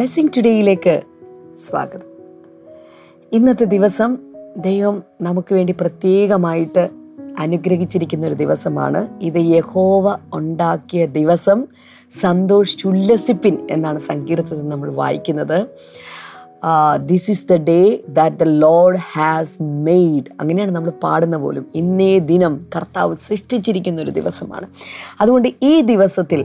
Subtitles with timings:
[0.00, 1.02] Blessing ടുഡേയിലേക്ക്
[1.58, 2.06] സ്വാഗതം.
[3.32, 4.16] ഇന്നത്തെ ദിവസം
[4.56, 6.90] ദൈവം നമുക്ക് വേണ്ടി പ്രത്യേകമായിട്ട്
[7.38, 9.08] അനുഗ്രഹിച്ചിരിക്കുന്ന ഒരു ദിവസമാണ്.
[9.22, 11.66] ഇത് യഹോവ ഉണ്ടാക്കിയ ദിവസം.
[12.20, 15.66] സന്തോഷിച്ചുല്ലസിപ്പിൻ എന്നാണ് സങ്കീർത്തത്തിൽ നമ്മൾ വായിക്കുന്നത്.
[17.06, 21.66] This is the day that the Lord has made അങ്ങനെയാണ് നമ്മൾ പാടുന്ന പോലും.
[21.74, 24.66] ഇന്നേ ദിനം കർത്താവ് സൃഷ്ടിച്ചിരിക്കുന്ന ഒരു ദിവസമാണ്.
[25.20, 26.44] അതുകൊണ്ട് ഈ ദിവസത്തിൽ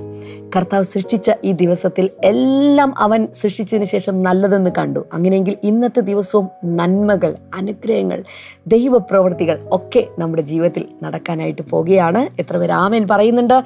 [0.55, 5.05] കർത്താവ് സൃഷ്ടിച്ച ഈ ദിവസത്തിൽ എല്ലാം അവൻ സൃഷ്ടിച്ചതിന് ശേഷം നല്ലതെന്ന് കണ്ടു.
[5.13, 8.23] അങ്ങനെയെങ്കിൽ ഇന്നത്തെ ദിവസവും നന്മകൾ അനുഗ്രഹങ്ങൾ
[8.67, 12.27] ദൈവപ്രവൃത്തികൾ ഒക്കെ നമ്മുടെ ജീവിതത്തിൽ നടക്കാനായിട്ട് പോകുകയാണ്.
[12.39, 13.63] എത്ര പേര് ആമേൻ പറയുന്നുണ്ട്?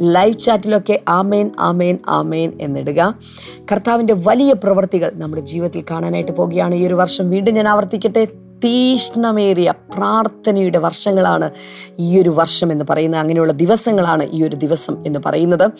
[0.00, 3.14] ലൈവ് ചാറ്റിലൊക്കെ ആമേൻ ആമേൻ ആമേൻ എന്നിടുക.
[3.72, 7.30] കർത്താവിന്റെ വലിയ പ്രവൃത്തികൾ നമ്മുടെ ജീവിതത്തിൽ കാണാനായിട്ട് പോകുകയാണ് ഈ ഒരു വർഷം.
[7.30, 8.28] വീണ്ടും ഞാൻ ആവർത്തിക്കട്ടെ.
[8.64, 11.50] തീഷ്ണമേറിയ പ്രാർത്ഥനയുടെ വർഷങ്ങളാണ്
[11.98, 13.20] ഈ ഒരു വർഷം എന്ന് പറയുന്നത്.
[13.20, 15.70] അങ്ങനെയുള്ള ദിവസങ്ങളാണ് ഈ ഒരു ദിവസം എന്ന് പറയുന്നത്.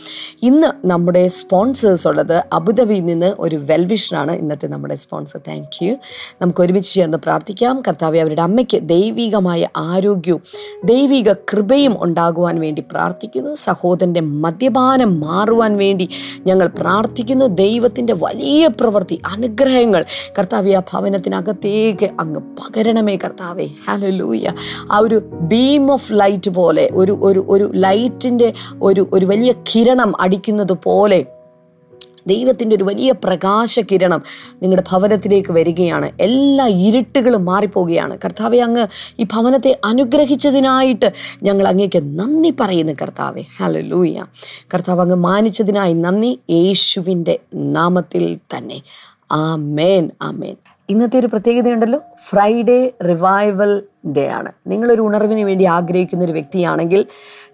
[0.43, 5.95] ഇന്ന് നമ്മുടെ സ്പോൺസേഴ്സ് ഉള്ളത് അബുദാബിയിൽ നിന്ന് ഒരു വെൽവിഷനാണ് ഇന്നത്തെ നമ്മുടെ സ്പോൺസർ താങ്ക് യു
[6.43, 7.83] നമുക്ക് ഒരുമിച്ച് ചേർന്ന് പ്രാർത്ഥിക്കാം.
[7.89, 10.43] കർത്താവ് അവരുടെ അമ്മയ്ക്ക് ദൈവികമായ ആരോഗ്യവും
[10.85, 13.55] ദൈവിക കൃപയും ഉണ്ടാകുവാൻ വേണ്ടി പ്രാർത്ഥിക്കുന്നു.
[13.55, 16.09] സഹോദരന്റെ മദ്യപാനം മാറുവാൻ വേണ്ടി
[16.47, 17.47] ഞങ്ങൾ പ്രാർത്ഥിക്കുന്നു.
[17.47, 20.05] ദൈവത്തിന്റെ വലിയ പ്രവൃത്തി അനുഗ്രഹങ്ങൾ.
[20.39, 22.41] കർത്താവ് ആ ഭവനത്തിനകത്തേക്ക് അങ്ങ്
[22.77, 23.69] പകരണമേ കർത്താവേ.
[23.89, 24.53] ഹലോ ലൂയ
[24.91, 30.73] ആ ഒരു ബീം ഓഫ് ലൈറ്റ് പോലെ ഒരു ഒരു ഒരു ലൈറ്റിന്റെ ഒരു ഒരു വലിയ കിരണം അടിക്കുന്നത്
[30.73, 31.27] പോലെ
[32.27, 34.23] ദൈവത്തിന്റെ ഒരു വലിയ പ്രകാശ കിരണം
[34.63, 36.13] നിങ്ങളുടെ ഭവനത്തിലേക്ക് വരികയാണ്.
[36.21, 38.19] എല്ലാ ഇരുട്ടുകളും മാറിപ്പോവുകയാണ്.
[38.25, 38.87] കർത്താവെ അങ്ങ്
[39.19, 43.43] ഈ ഭവനത്തെ അനുഗ്രഹിച്ചതിനായിട്ട് ഞങ്ങൾ അങ്ങേക്ക് നന്ദി പറയുന്നു കർത്താവെ.
[43.59, 44.25] ഹലോ ലൂയ
[44.75, 46.39] കർത്താവ് അങ്ങ് മാനിച്ചതിനായി നന്ദി.
[46.51, 48.83] യേശുവിന്റെ നാമത്തിൽ തന്നെ.
[49.33, 50.57] ആ മേൻ ആ മേൻ
[50.91, 51.99] ഇന്നത്തെ ഒരു പ്രത്യേകതയുണ്ടല്ലോ.
[52.29, 53.83] ഫ്രൈഡേ റിവൈവൽ
[54.17, 54.53] ഡേ ആണ്.
[54.67, 57.07] നിങ്ങളൊരു ഉണർവിന് വേണ്ടി ആഗ്രഹിക്കുന്ന ഒരു വ്യക്തിയാണെങ്കിൽ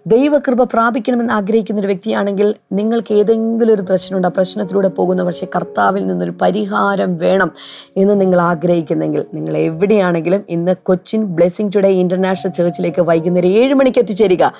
[0.07, 6.33] ദൈവകൃപ പ്രാപിക്കണമെന്ന് ആഗ്രഹിക്കുന്ന ഒരു വ്യക്തിയാണെങ്കിൽ നിങ്ങൾക്ക് ഏതെങ്കിലും ഒരു പ്രശ്നമുണ്ട് ആ പ്രശ്നത്തിലൂടെ പോകുന്ന പക്ഷേ കർത്താവിൽ നിന്നൊരു
[6.41, 7.51] പരിഹാരം വേണം
[7.97, 14.53] എന്ന് നിങ്ങൾ ആഗ്രഹിക്കുന്നെങ്കിൽ നിങ്ങൾ എവിടെയാണെങ്കിലും ഇന്ന് കൊച്ചിൻ ബ്ലെസ്സിങ് ടുഡേ ഇന്റർനാഷണൽ ചേർച്ചിലേക്ക് വൈകുന്നേരം ഏഴ് മണിക്ക് എത്തിച്ചേരുക.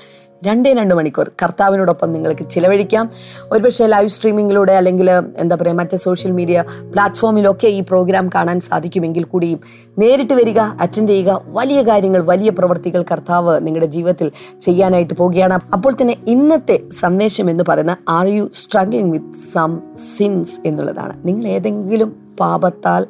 [0.45, 1.31] രണ്ടേ രണ്ട് മണിക്കൂർ.
[1.43, 3.09] കർത്താവിനോടൊപ്പം നിങ്ങൾക്ക് ചിലവഴിക്കാം.
[3.51, 9.59] ഒരുപക്ഷെ ലൈവ് സ്ട്രീമിങ്ങിലൂടെ അല്ലെങ്കിൽ എന്താ പറയുക മറ്റ് സോഷ്യൽ മീഡിയ പ്ലാറ്റ്ഫോമിലൊക്കെ ഈ പ്രോഗ്രാം കാണാൻ സാധിക്കുമെങ്കിൽ കൂടിയും
[9.99, 15.59] നേരിട്ട് വരിക അറ്റൻഡ് ചെയ്യുക വലിയ കാര്യങ്ങൾ വലിയ പ്രവൃത്തികൾ കർത്താവ് നിങ്ങളുടെ ജീവിതത്തിൽ ചെയ്യാനായിട്ട് പോവുകയാണ്.
[15.73, 19.79] അപ്പോൾ തന്നെ ഇന്നത്തെ സന്ദേശം എന്ന് പറയുന്ന are you struggling with some
[20.17, 21.13] sins എന്നുള്ളതാണ്.
[21.25, 23.05] നിങ്ങൾ ഏതെങ്കിലും പാപത്താൽ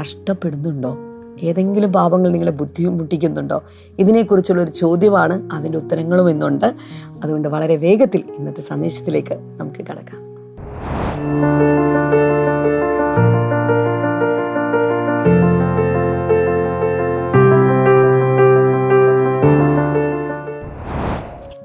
[0.00, 0.96] കഷ്ടപ്പെടുന്നുണ്ടോ?
[1.42, 3.62] ഏതെങ്കിലും പാപങ്ങൾ നിങ്ങളെ ബുദ്ധിമുട്ടിക്കുന്നുണ്ടോ
[3.98, 6.74] ഇതിനെക്കുറിച്ചുള്ള ഒരു ചോദ്യമാണ് അതിന്റെ ഉത്തരങ്ങളും ഇന്നുണ്ട്.
[7.22, 10.34] അതുകൊണ്ട് വളരെ വേഗത്തിൽ ഇന്നത്തെ സന്ദേശത്തിലേക്ക് നമുക്ക് കടക്കാം.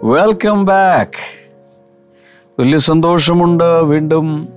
[0.03, 1.49] വെൽക്കം ബാക്ക്
[2.59, 4.49] വലിയ സന്തോഷമുണ്ട് വീണ്ടും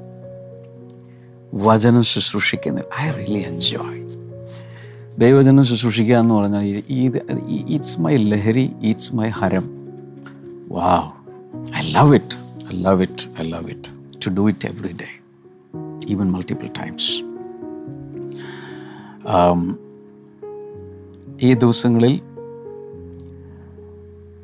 [1.54, 4.01] വചനം ശുശ്രൂഷിക്കുന്നത് ഐ റിയലി എൻജോയ്
[5.18, 7.18] ദൈവജനം ശുശ്രൂഷിക്കുക എന്ന് പറഞ്ഞാൽ ഇത്
[7.48, 9.64] ഇറ്റ്സ് മൈ ലഹരി ഇറ്റ്സ് മൈ ഹരം.
[10.68, 11.10] Wow
[11.76, 12.36] I love it
[12.74, 13.90] I love it I love it
[14.26, 15.06] to do it every day
[16.08, 17.22] even multiple times
[21.42, 22.20] ഈ ദിവസങ്ങളിൽ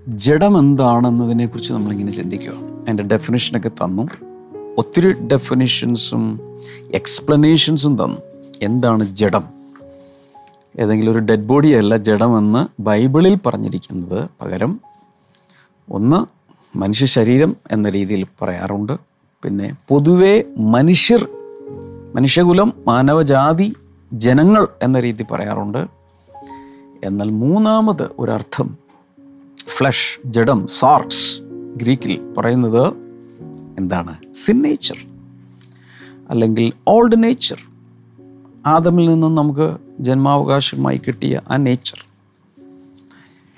[0.09, 2.51] ജഡം എന്താണെന്നതിനെക്കുറിച്ച് നമ്മളിങ്ങനെ ചിന്തിക്കുക.
[2.51, 4.09] അതിന്റെ ഡെഫിനേഷനൊക്കെ തന്നു.
[4.79, 6.41] ഒത്തിരി ഡെഫിനേഷൻസും
[6.95, 8.19] എക്സ്പ്ലനേഷൻസും തന്നു.
[8.63, 9.58] എന്താണ് ജഡം?
[10.79, 14.81] ഏതെങ്കിലും ഒരു ഡെഡ് ബോഡി അല്ല ജഡമെന്ന് ബൈബിളിൽ പറഞ്ഞിരിക്കുന്നത് പകരം
[15.91, 16.27] ഒന്ന്
[16.79, 18.93] മനുഷ്യ ശരീരം എന്ന രീതിയിൽ പറയാറുണ്ട്.
[19.43, 21.29] പിന്നെ പൊതുവേ മനുഷ്യർ
[22.15, 23.75] മനുഷ്യകുലം മാനവജാതി
[24.13, 25.87] ജനങ്ങൾ എന്ന രീതി പറയാറുണ്ട്.
[27.05, 28.79] എന്നാൽ മൂന്നാമത് ഒരർത്ഥം
[29.67, 31.41] ഫ്ലഷ് ജഡം സാർക്സ്
[31.77, 32.93] ഗ്രീക്കിൽ പറയുന്നത്
[33.79, 34.35] എന്താണ്?
[34.35, 34.97] സിൻ നേച്ചർ
[36.31, 37.59] അല്ലെങ്കിൽ ഓൾഡ് നേച്ചർ
[38.69, 42.07] ആദമിൽ നിന്നും നമുക്ക് ജന്മാവകാശമായി കിട്ടിയ ആ നേച്ചർ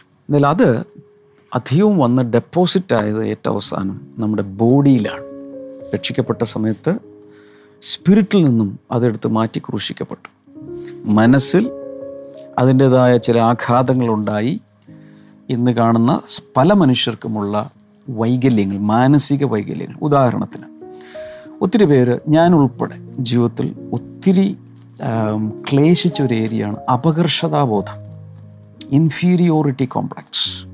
[0.04, 0.84] എന്നാൽ അത്
[1.54, 5.20] അധികവും വന്ന് ഡെപ്പോസിറ്റ് ആയത് ഏറ്റവും അവസാനം നമ്മുടെ ബോഡിയിലാണ്
[5.94, 6.98] രക്ഷിക്കപ്പെട്ട സമയത്ത്
[7.82, 10.28] സ്പിരിറ്റിൽ നിന്നും അതെടുത്ത് മാറ്റി ക്രൂശിക്കപ്പെട്ടു.
[11.04, 11.70] മനസ്സിൽ
[12.58, 14.60] അതിന്റെതായ ചില ആഘാതങ്ങളുണ്ടായി.
[15.48, 16.20] ഇന്ന് കാണുന്ന
[16.56, 17.70] പല മനുഷ്യർക്കുമുള്ള
[18.10, 19.96] വൈകല്യങ്ങൾ മാനസിക വൈകല്യങ്ങൾ.
[20.02, 20.64] ഉദാഹരണത്തിന്
[21.60, 24.56] ഒത്തിരി പേര് ഞാൻ ഉൾപ്പെടെ ജീവിതത്തിൽ ഒത്തിരി
[25.70, 28.10] ക്ലേശിച്ച ഒരു ഏരിയയാണ് അപകർഷതാബോധം.
[28.90, 30.66] ഇൻഫീരിയോറിറ്റി കോംപ്ലക്സ്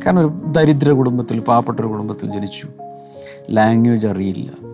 [0.00, 2.68] കാരണം ഒരു ദരിദ്ര കുടുംബത്തിൽ പാവപ്പെട്ട ഒരു കുടുംബത്തിൽ ജനിച്ചു.
[3.50, 4.70] ലാംഗ്വേജ് അറിയില്ല.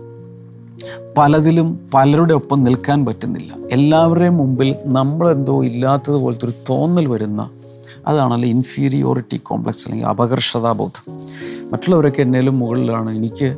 [1.19, 3.53] പലതിലും പലരുടെ ഒപ്പം നിൽക്കാൻ പറ്റുന്നില്ല.
[3.73, 7.51] എല്ലാവരുടെയും മുമ്പിൽ നമ്മളെന്തോ ഇല്ലാത്തത് പോലത്തെ ഒരു തോന്നൽ വരുന്ന
[8.07, 11.13] അതാണല്ലോ ഇൻഫീരിയോറിറ്റി കോംപ്ലക്സ് അല്ലെങ്കിൽ അപകർഷതാബോധം.
[11.71, 13.11] മറ്റുള്ളവരൊക്കെ എന്നേലും മുകളിലാണ്.
[13.11, 13.57] എനിക്ക്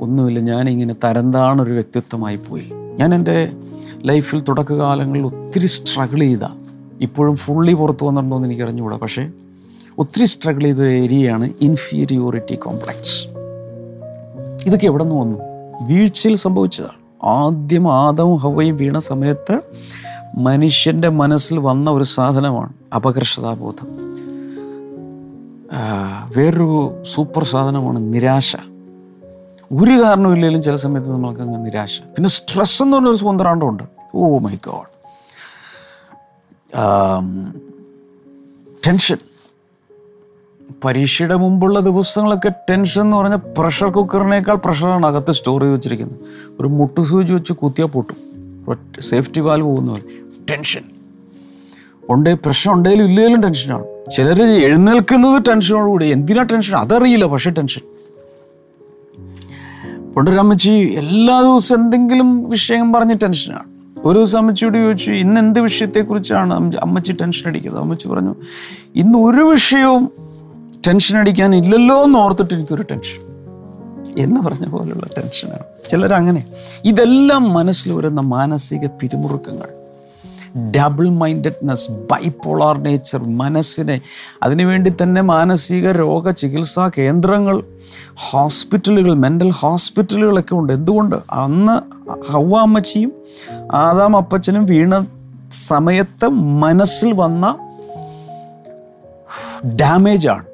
[0.00, 0.40] ഒന്നുമില്ല.
[0.40, 2.70] ഞാനിങ്ങനെ തരംതാണൊരു വ്യക്തിത്വമായി പോയി.
[2.96, 3.52] ഞാൻ എന്റെ
[4.04, 6.38] ലൈഫിൽ തുടക്കകാലങ്ങളിൽ ഒത്തിരി സ്ട്രഗിൾ ചെയ്ത.
[7.00, 9.30] ഇപ്പോഴും ഫുള്ളി പുറത്ത് വന്നിട്ടുണ്ടോ എന്ന് എനിക്ക് അറിഞ്ഞുകൂടാ പക്ഷേ
[9.98, 13.28] ഒത്തിരി സ്ട്രഗിൾ ചെയ്ത ഏരിയയാണ് ഇൻഫീരിയോറിറ്റി കോംപ്ലക്സ്
[14.66, 15.36] ഇതൊക്കെ എവിടെ നിന്ന് വന്നു?
[15.86, 17.26] വീഴ്ചയിൽ സംഭവിച്ചതാണ്.
[17.26, 19.60] ആദ്യം ആദവും ഹവയും വീണ സമയത്ത്
[20.38, 23.88] മനുഷ്യന്റെ മനസ്സിൽ വന്ന ഒരു സാധനമാണ് അപകർഷതാബോധം.
[26.36, 28.56] വേറൊരു സൂപ്പർ സാധനമാണ് നിരാശ.
[29.74, 32.00] ഒരു കാരണമില്ലെങ്കിലും ചില സമയത്ത് നമ്മൾക്ക് അങ്ങ് നിരാശ.
[32.00, 33.82] പിന്നെ സ്ട്രെസ് എന്ന് പറഞ്ഞൊരു സ്വന്തരാണ്ടമുണ്ട്
[34.14, 34.90] ഓ മൈ ഗോഡ്
[38.86, 39.16] ടെൻഷൻ
[40.84, 46.18] പരീക്ഷയുടെ മുമ്പുള്ള ദിവസങ്ങളൊക്കെ ടെൻഷൻ എന്ന് പറഞ്ഞാൽ പ്രഷർ കുക്കറിനേക്കാൾ പ്രഷറാണ് അകത്ത് സ്റ്റോർ ചെയ്ത് വെച്ചിരിക്കുന്നത്.
[46.60, 48.16] ഒരു മുട്ടുസൂചി വെച്ച് കുത്തിയാൽ പൊട്ടും.
[49.00, 50.02] സേഫ്റ്റി വാൽവ് പോകുന്ന പോലെ.
[50.50, 50.84] ടെൻഷൻ
[52.10, 53.84] ഉണ്ടേ പ്രശ്നം ഉണ്ടെങ്കിലും ഇല്ലെങ്കിലും ടെൻഷനാണ്
[54.16, 57.93] ചിലർ എഴുന്നേൽക്കുന്നത് ടെൻഷനോടുകൂടി എന്തിനാ ടെൻഷൻ അതറിയില്ല പക്ഷേ ടെൻഷൻ
[60.16, 63.64] പണ്ടൊരു അമ്മച്ചി എല്ലാ ദിവസവും എന്തെങ്കിലും വിഷയം പറഞ്ഞ് ടെൻഷനാണ്
[64.04, 67.82] ഒരു ദിവസം അമ്മച്ചിയോട് ചോദിച്ചു ഇന്ന് എന്ത് വിഷയത്തെക്കുറിച്ചാണ് അമ്മ- അമ്മച്ചി ടെൻഷൻ അടിക്കുന്നത്?
[67.82, 68.34] അമ്മച്ചി പറഞ്ഞു
[68.96, 70.10] ഇന്ന് ഒരു വിഷയവും
[70.86, 73.34] ടെൻഷൻ അടിക്കാൻ ഇല്ലല്ലോ എന്ന് ഓർത്തിട്ട് എനിക്കൊരു ടെൻഷൻ
[74.18, 76.44] എന്ന് പറഞ്ഞ പോലുള്ള ടെൻഷനാണ് ചിലരങ്ങനെ.
[76.84, 79.83] ഇതെല്ലാം മനസ്സിൽ വരുന്ന മാനസിക പിരിമുറുക്കങ്ങൾ.
[80.58, 84.00] ഡബിൾ മൈൻഡഡ്നെസ് ബൈപോളാർ നേച്ചർ മനസ്സിനെ
[84.42, 87.62] അതിനുവേണ്ടി തന്നെ മാനസിക രോഗ ചികിത്സാ കേന്ദ്രങ്ങൾ
[88.14, 90.72] ഹോസ്പിറ്റലുകൾ മെന്റൽ ഹോസ്പിറ്റലുകളൊക്കെ ഉണ്ട്.
[90.72, 91.16] എന്തുകൊണ്ട്?
[91.30, 91.82] അന്ന്
[92.32, 93.12] ഹവ്വാമ്മച്ചിയും
[93.72, 95.06] ആദാം അപ്പച്ചനും വീണ
[95.52, 97.58] സമയത്ത് മനസ്സിൽ വന്ന
[99.76, 100.44] ഡാമേജാണ്.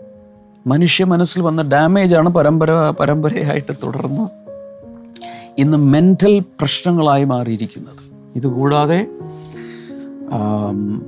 [0.66, 2.70] മനുഷ്യ മനസ്സിൽ വന്ന ഡാമേജാണ് പരമ്പര
[3.00, 4.28] പരമ്പരയായിട്ട് തുടർന്ന്
[5.58, 8.14] ഇന്ന് മെന്റൽ പ്രശ്നങ്ങളായി മാറിയിരിക്കുന്നത്.
[8.36, 9.06] ഇതുകൂടാതെ
[10.32, 11.02] ആം,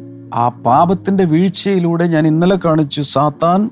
[0.49, 3.03] പാപത്തിന്റെ വീഴ്ചയിലൂടെ ഞാൻ ഇന്നലെ കാണിച്ചു.
[3.03, 3.71] സാത്താൻ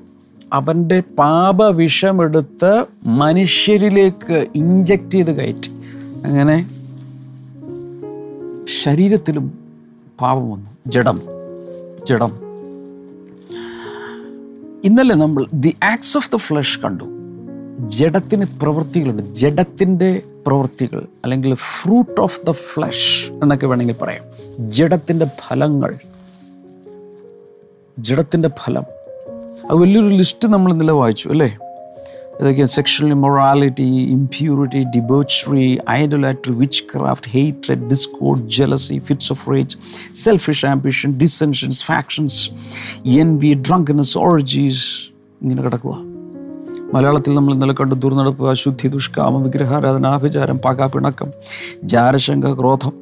[0.53, 5.69] അവന്റെ പാപവിഷമെടുത്ത് മനുഷ്യരിലേക്ക് ഇഞ്ചക്റ്റ് ചെയ്ത് കയറ്റി.
[6.25, 6.69] അങ്ങനെ
[8.83, 9.59] ശരീരത്തിലും
[10.21, 10.69] പാപം വന്നു.
[10.87, 11.21] ജഡം
[12.07, 12.31] ജഡം.
[14.83, 17.03] ഇന്നലെ നമ്മൾ the acts of the flesh കണ്ടു.
[17.87, 19.33] ജഡത്തിന് പ്രവൃത്തികളുണ്ട്.
[19.33, 24.23] ജഡത്തിന്റെ പ്രവൃത്തികൾ അല്ലെങ്കിൽ ഫ്രൂട്ട് ഓഫ് ദ ഫ്ലഷ് എന്നൊക്കെ വേണമെങ്കിൽ പറയാം.
[24.71, 25.97] ജഡത്തിന്റെ ഫലങ്ങൾ.
[27.99, 28.83] ജഡത്തിന്റെ ഫലം.
[29.71, 31.57] അത് വലിയൊരു ലിസ്റ്റ് നമ്മൾ ഇന്നലെ വായിച്ചു അല്ലേ?
[32.41, 36.53] ഇതൊക്കെ sexual immorality impurity debauchery idolatry
[36.83, 39.77] witchcraft hatred discord jealousy fits of rage
[40.13, 42.49] selfish ambition dissensions factions
[43.37, 44.85] envy drunkenness orgies
[45.41, 46.10] ഇങ്ങനെ കിടക്കുക
[46.93, 51.31] മലയാളത്തിൽ നമ്മൾ ഇന്നലെ കണ്ടു ദുർനടപ്പ് അശുദ്ധി ദുഷ്കാമം വിഗ്രഹാരാധന ആഭിചാരം പക പിണക്കം
[51.83, 52.93] ജാരശങ്ക ക്രോധം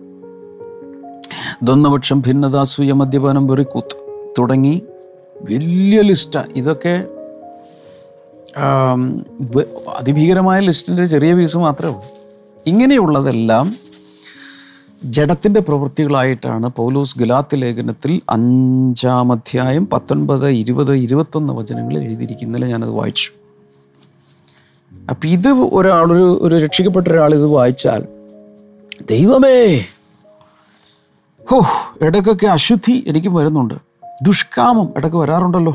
[1.64, 3.96] ദ്വന്ദ്വപക്ഷം ഭിന്നത അസൂയ മദ്യപാനം വെറിക്കൂത്ത്
[4.40, 4.82] തുടങ്ങി
[5.50, 7.08] വലിയ ലിസ്റ്റാണ് ഇതൊക്കെ
[9.98, 12.04] അതിഭീകരമായ ലിസ്റ്റിന്റെ ചെറിയ പീസ് മാത്രമേ ഉള്ളൂ.
[12.68, 13.76] ഇങ്ങനെയുള്ളതെല്ലാം
[15.04, 23.39] ജഡത്തിന്റെ പ്രവൃത്തികളായിട്ടാണ് പൗലോസ് ഗുലാത്ത് ലേഖനത്തിൽ അഞ്ചാം അധ്യായം പത്തൊൻപത് ഇരുപത് ഇരുപത്തൊന്ന് വചനങ്ങളിൽ എഴുതിയിരിക്കുന്നതിൽ ഞാനത് വായിച്ചു.
[25.10, 28.06] അപ്പം ഇത് ഒരാളൊരു ഒരു രക്ഷിക്കപ്പെട്ട ഒരാൾ ഇത് വായിച്ചാൽ
[29.10, 29.86] ദൈവമേ
[31.52, 31.66] ഹോ
[32.02, 33.74] ഇടയ്ക്കൊക്കെ അശുദ്ധി എനിക്ക് വരുന്നുണ്ട്.
[34.24, 35.72] ദുഷ്കാമം ഇടയ്ക്ക് വരാറുണ്ടല്ലോ.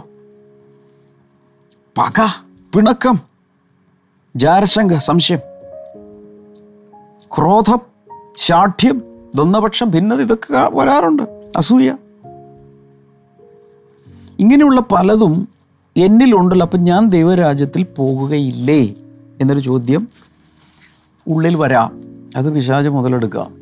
[1.99, 2.21] പക
[2.75, 3.21] പിണക്കം
[4.37, 5.39] ജാരശങ്ക സംശയം
[7.39, 7.81] ക്രോധം
[8.37, 9.03] ശാഠ്യം
[9.35, 11.51] ദ്വന്ദ്വപക്ഷം ഭിന്നത ഇതൊക്കെ വരാറുണ്ട്.
[11.57, 11.97] അസൂയ.
[14.39, 15.49] ഇങ്ങനെയുള്ള പലതും
[15.97, 16.67] എന്നിലുണ്ടല്ലോ.
[16.67, 18.95] അപ്പം ഞാൻ ദൈവരാജ്യത്തിൽ പോകുകയില്ലേ?
[19.41, 20.09] എന്നൊരു ചോദ്യം
[21.29, 22.01] ഉള്ളിൽ വരാം.
[22.37, 23.55] അത് പിശാച് മുതലെടുക്കാം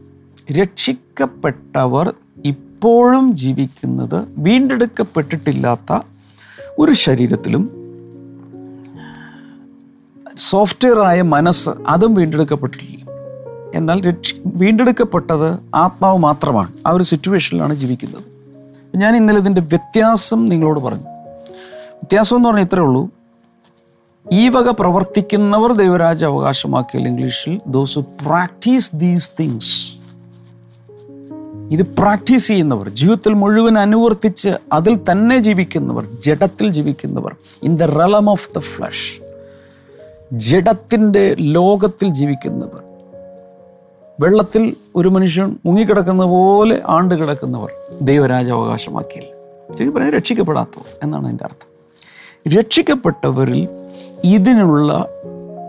[0.53, 2.15] രക്ഷിക്കപ്പെട്ടവർ
[2.45, 5.99] ഇപ്പോഴും ജീവിക്കുന്നത് വീണ്ടെടുക്കപ്പെട്ടിട്ടില്ലാത്ത
[6.79, 7.83] ഒരു ശരീരത്തിലും
[10.37, 13.03] സോഫ്റ്റ്വെയറായ മനസ്സ് അതും വീണ്ടെടുക്കപ്പെട്ടിട്ടില്ല.
[13.75, 16.73] എന്നാൽ രക്ഷ വീണ്ടെടുക്കപ്പെട്ടത് ആത്മാവ് മാത്രമാണ്.
[16.87, 18.23] ആ ഒരു സിറ്റുവേഷനിലാണ് ജീവിക്കുന്നത്.
[18.97, 21.03] ഞാൻ ഇന്നലെ ഇതിന്റെ വ്യത്യാസം നിങ്ങളോട് പറഞ്ഞു.
[21.79, 23.11] വ്യത്യാസം എന്ന് പറഞ്ഞാൽ ഇത്രേ ഉള്ളൂ.
[24.33, 29.75] ഈ വക പ്രവർത്തിക്കുന്നവർ ദൈവരാജ അവകാശമാക്കിയാൽ ഇംഗ്ലീഷിൽ ദോസ് പ്രാക്ടീസ് ദീസ് തിങ്സ്
[31.71, 38.51] ഇത് പ്രാക്ടീസ് ചെയ്യുന്നവർ ജീവിതത്തിൽ മുഴുവൻ അനുവർത്തിച്ച് അതിൽ തന്നെ ജീവിക്കുന്നവർ ജഡത്തിൽ ജീവിക്കുന്നവർ in the realm of
[38.57, 39.09] the flesh
[40.33, 42.83] ജഡത്തിന്റെ ലോകത്തിൽ ജീവിക്കുന്നവർ.
[44.21, 47.71] വെള്ളത്തിൽ ഒരു മനുഷ്യൻ മുങ്ങിക്കിടക്കുന്ന പോലെ ആണ്ട് കിടക്കുന്നവർ
[48.03, 49.31] ദൈവരാജ അവകാശമാക്കിയില്ല
[49.75, 51.69] ശരിക്കും പറഞ്ഞാൽ രക്ഷിക്കപ്പെടാത്തവർ എന്നാണ് അതിന്റെ അർത്ഥം.
[52.59, 53.69] രക്ഷിക്കപ്പെട്ടവരിൽ
[54.25, 55.09] ഇതിനുള്ള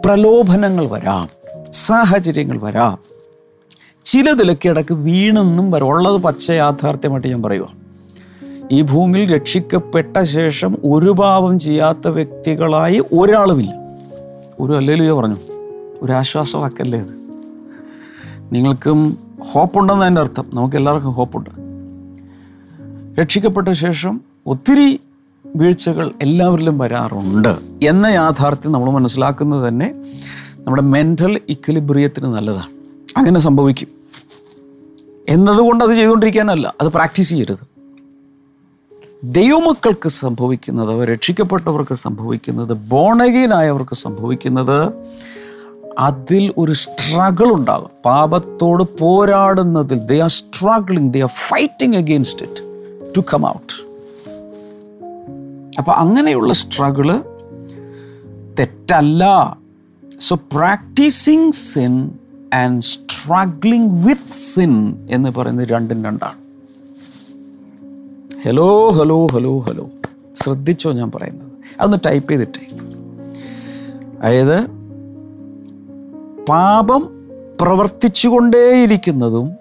[0.05, 1.29] പ്രലോഭനങ്ങൾ വരാം
[1.71, 2.97] സാഹചര്യങ്ങൾ വരാം.
[4.05, 5.87] ചിലതിലൊക്കെ ഇടയ്ക്ക് വീണെന്നും വരാം.
[5.87, 7.83] ഉള്ളത് പച്ച യാഥാർത്ഥ്യമായിട്ട് ഞാൻ പറയുക
[8.71, 13.71] ഈ ഭൂമിയിൽ രക്ഷിക്കപ്പെട്ട ശേഷം ഒരു പാപം ചെയ്യാത്ത വ്യക്തികളായി ഒരാളുമില്ല.
[14.59, 15.37] ഒരു അല്ലേലുയ പറഞ്ഞു.
[16.01, 17.23] ഒരു ആശ്വാസമാക്കല്ലേ അത്?
[18.51, 19.17] നിങ്ങൾക്കും
[19.51, 20.45] ഹോപ്പുണ്ടെന്ന് എന്റെ അർത്ഥം.
[20.53, 21.49] നമുക്ക് എല്ലാവർക്കും ഹോപ്പുണ്ട്.
[23.21, 24.99] രക്ഷിക്കപ്പെട്ട ശേഷം ഒത്തിരി
[25.45, 29.95] വീഴ്ചകൾ എല്ലാവരിലും വരാറുണ്ട് എന്ന യാഥാർത്ഥ്യം നമ്മൾ മനസ്സിലാക്കുന്നത് തന്നെ
[30.59, 32.69] നമ്മുടെ മെന്റൽ ഇക്വലിബ്രിയത്തിന് നല്ലതാണ്.
[33.17, 33.87] അങ്ങനെ സംഭവിക്കും.
[35.29, 37.73] എന്നതുകൊണ്ട് അത് ചെയ്തുകൊണ്ടിരിക്കാനല്ല അത് പ്രാക്ടീസ് ചെയ്യരുത്.
[39.23, 44.93] ദൈവമക്കൾക്ക് സംഭവിക്കുന്നത് രക്ഷിക്കപ്പെട്ടവർക്ക് സംഭവിക്കുന്നത് ബോണഗീനായവർക്ക് സംഭവിക്കുന്നത്
[45.99, 47.89] അതിൽ ഒരു സ്ട്രഗിൾ ഉണ്ടാകും.
[48.05, 52.63] പാപത്തോട് പോരാടുന്നതിൽ they are struggling they are fighting against it
[53.17, 53.82] to come out
[55.77, 57.11] അപ്പം അങ്ങനെയുള്ള സ്ട്രഗിൾ
[58.59, 59.57] തെറ്റല്ല.
[60.19, 62.11] So practising sin
[62.53, 66.43] and struggling with sin എന്ന് പറയുന്നത് രണ്ടും രണ്ടാണ്.
[68.45, 69.89] ഹലോ ഹലോ ഹലോ ഹലോ
[70.35, 71.51] ശ്രദ്ധിച്ചോ ഞാൻ പറയുന്നത്?
[71.79, 72.77] അതൊന്ന് ടൈപ്പ് ചെയ്തിട്ടേ.
[74.19, 74.65] അതായത്
[76.49, 77.09] പാപം
[77.61, 79.51] പ്രവർത്തിച്ചുകൊണ്ടേയിരിക്കുന്നതും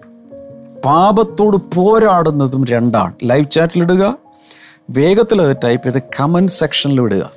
[0.85, 3.13] പാപത്തോട് പോരാടുന്നതും രണ്ടാണ്.
[3.23, 4.22] ലൈവ് ചാറ്റിലിടുക
[4.89, 7.31] വേഗത്തിൽ അത് ടൈപ്പ് ചെയ്ത് കമന്റ് സെക്ഷനിൽ ഇടുക.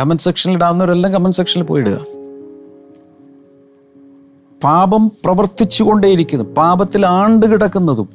[0.00, 2.00] കമന്റ് സെക്ഷനിൽ ഇടാവുന്നവരെല്ലാം കമന്റ് സെക്ഷനിൽ പോയി ഇടുക.
[4.64, 6.44] പാപം പ്രവർത്തിച്ചുകൊണ്ടേയിരിക്കുന്നു.
[6.44, 8.08] പാപത്തിൽ ആണ്ട് കിടക്കുന്നതും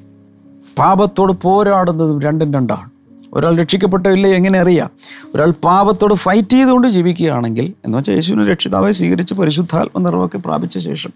[0.78, 2.89] പാപത്തോട് പോരാടുന്നതും രണ്ടും രണ്ടാണ്.
[3.34, 4.89] ഒരാൾ രക്ഷിക്കപ്പെട്ടില്ല എങ്ങനെ അറിയാം.
[5.36, 11.13] ഒരാൾ പാപത്തോട് ഫൈറ്റ് ചെയ്തുകൊണ്ട് ജീവിക്കുകയാണെങ്കിൽ എന്ന് വെച്ചാൽ യേശുവിനെ രക്ഷിതാവായി സ്വീകരിച്ച് പരിശുദ്ധാത്മ നിറവൊക്കെ പ്രാപിച്ച ശേഷം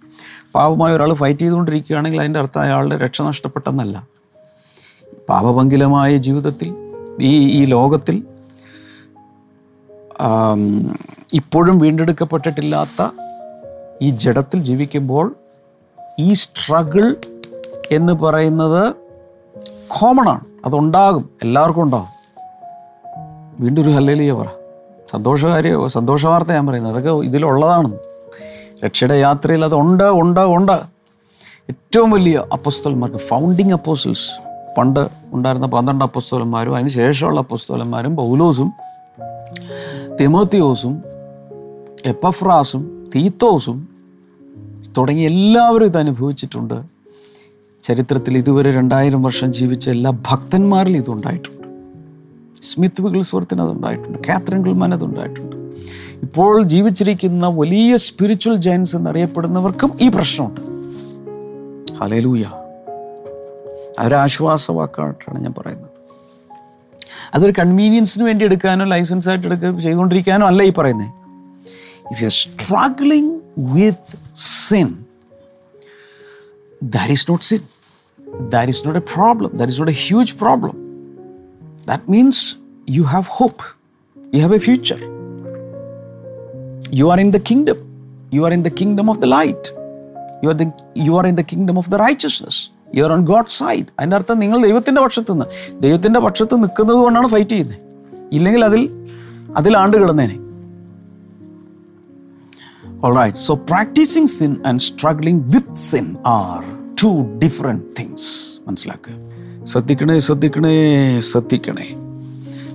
[0.55, 4.07] പാപമായ ഒരാൾ ഫൈറ്റ് ചെയ്തുകൊണ്ടിരിക്കുകയാണെങ്കിൽ അതിന്റെ അർത്ഥം അയാളുടെ രക്ഷ നഷ്ടപ്പെട്ടെന്നല്ല.
[5.29, 6.75] പാപഭംഗിലമായ ജീവിതത്തിൽ
[7.21, 8.23] ഈ ഈ ലോകത്തിൽ
[11.33, 13.09] ഇപ്പോഴും വീണ്ടെടുക്കപ്പെട്ടിട്ടില്ലാത്ത
[14.01, 15.35] ഈ ജഡത്തിൽ ജീവിക്കുമ്പോൾ
[16.19, 17.15] ഈ സ്ട്രഗിൾ
[17.91, 18.93] എന്ന് പറയുന്നത്
[19.87, 20.41] കോമൺ ആണ്.
[20.65, 21.29] അതുണ്ടാകും.
[21.43, 22.39] എല്ലാവർക്കും ഉണ്ടാകും.
[23.59, 24.47] വീണ്ടും ഒരു ഹല്ലേലിയ പറ.
[25.11, 26.93] സന്തോഷകാര്യ സന്തോഷ വാർത്ത ഞാൻ പറയുന്നത്.
[26.93, 27.97] അതൊക്കെ ഇതിലുള്ളതാണ്.
[28.85, 30.93] രക്ഷയുടെ യാത്രയിൽ അത് ഉണ്ട് ഉണ്ട് ഉണ്ട്.
[31.69, 34.42] ഏറ്റവും വലിയ അപ്പോസ്തൽമാർക്ക് ഫൗണ്ടിങ് അപ്പോസിൽസ്
[34.77, 38.71] പണ്ട് ഉണ്ടായിരുന്ന പന്ത്രണ്ട് അപ്പസ്തോലന്മാരും അതിന് ശേഷമുള്ള അപ്പസ്തോലന്മാരും പൗലോസും
[40.21, 41.03] തിമോത്തിയോസും
[42.05, 43.89] എപ്പഫ്രാസും തീത്തോസും
[44.97, 46.83] തുടങ്ങി എല്ലാവരും ഇത് അനുഭവിച്ചിട്ടുണ്ട്.
[47.83, 51.67] ചരിത്രത്തിൽ ഇതുവരെ രണ്ടായിരം വർഷം ജീവിച്ച എല്ലാ ഭക്തന്മാരിലും ഇതുണ്ടായിട്ടുണ്ട്.
[52.61, 54.17] സ്മിത്ത് വിഗിൾസ്വർത്തിന് അതുണ്ടായിട്ടുണ്ട്.
[54.29, 55.55] കാത്രിൻ ഗുൽമാൻ അതുണ്ടായിട്ടുണ്ട്.
[56.23, 60.61] ഇപ്പോൾ ജീവിച്ചിരിക്കുന്ന വലിയ സ്പിരിച്വൽ ജയൻസ് എന്നറിയപ്പെടുന്നവർക്കും ഈ പ്രശ്നമുണ്ട്.
[61.99, 62.43] ഹലേലൂയ
[64.02, 65.94] അവരാശ്വാസവാക്കായിട്ടാണ് ഞാൻ പറയുന്നത്
[67.34, 71.10] അതൊരു കൺവീനിയൻസിന് വേണ്ടി എടുക്കാനോ ലൈസൻസ് ആയിട്ട് എടുക്കുക ചെയ്തുകൊണ്ടിരിക്കാനോ അല്ല ഈ പറയുന്നത്
[72.12, 73.34] if you are struggling
[73.76, 74.16] with
[74.68, 74.88] sin
[76.80, 77.62] that is not sin.
[78.50, 79.56] That is not a problem.
[79.56, 80.76] That is not a huge problem.
[81.86, 82.56] That means
[82.86, 83.62] you have hope.
[84.16, 84.98] You have a future.
[86.90, 87.78] You are in the kingdom.
[88.30, 89.72] You are in the kingdom of the light.
[90.42, 92.70] You are, the, you are in the kingdom of the righteousness.
[92.95, 95.45] You are on God side അതിന്റെ അർത്ഥം നിങ്ങൾ ദൈവത്തിന്റെ പക്ഷത്ത് നിന്ന്.
[95.81, 97.77] ദൈവത്തിന്റെ പക്ഷത്ത് നിൽക്കുന്നത് കൊണ്ടാണ് ഫൈറ്റ് ചെയ്യുന്നത്
[98.31, 98.89] ഇല്ലെങ്കിൽ അതിൽ
[99.57, 100.43] അതിലാണ്ട് കിടന്നേനെ.
[103.47, 108.21] So practicing sin and struggling with sin are two different things.
[108.67, 110.73] മനസ്സിലാക്കുക ശ്രദ്ധിക്കണേ ശ്രദ്ധിക്കണേ
[111.19, 111.87] ശ്രദ്ധിക്കണേ.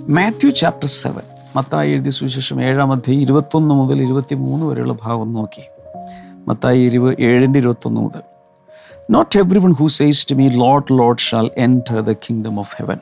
[0.09, 1.23] മാത്യു ചാപ്റ്റർ സെവൻ
[1.57, 5.63] മത്തായി എഴുതിയ സുവിശേഷം ഏഴാം അധ്യായം ഇരുപത്തൊന്ന് മുതൽ ഇരുപത്തി മൂന്ന് വരെയുള്ള ഭാഗം നോക്കി
[6.49, 8.23] മത്തായി ഇരുപത് ഏഴിന്റെ ഇരുപത്തൊന്ന് മുതൽ.
[9.11, 13.01] Not everyone who says to me, Lord, Lord, shall enter the kingdom of heaven,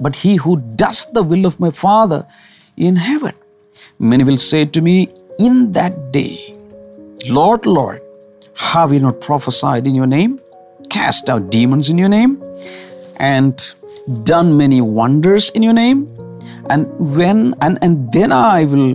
[0.00, 2.26] but he who does the will of my Father
[2.76, 3.34] in heaven.
[3.98, 5.08] Many will say to me,
[5.38, 6.54] In that day,
[7.26, 8.02] Lord, Lord,
[8.56, 10.38] have we not prophesied in your name,
[10.90, 12.42] cast out demons in your name,
[13.16, 13.74] and
[14.24, 16.06] done many wonders in your name?
[16.68, 18.94] And when and, and then I will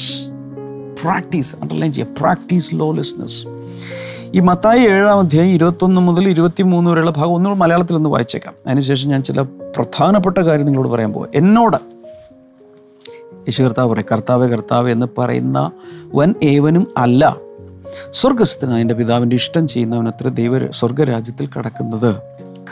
[1.03, 3.47] Practice underline ചെയ്യുക practice lawlessness
[4.35, 8.55] ഈ മത്തായി ഏഴാം അധ്യായം ഇരുപത്തൊന്ന് മുതൽ ഇരുപത്തി മൂന്ന് വരെയുള്ള ഭാഗം ഒന്നുകൂടെ മലയാളത്തിൽ ഒന്ന് വായിച്ചേക്കാം.
[8.67, 11.77] അതിനുശേഷം ഞാൻ ചില പ്രധാനപ്പെട്ട കാര്യം നിങ്ങളോട് പറയാൻ പോകും എന്നോട്
[13.35, 15.71] യേശു കർത്താവ് പറയും കർത്താവ് കർത്താവ് എന്ന് പറയുന്ന
[16.15, 17.37] വൻ ഏവനും അല്ല.
[18.11, 22.17] സ്വർഗസ്ഥനായ എന്റെ പിതാവിന്റെ ഇഷ്ടം ചെയ്യുന്നവൻ അത്ര ദൈവ സ്വർഗരാജ്യത്തിൽ കടക്കുന്നത്.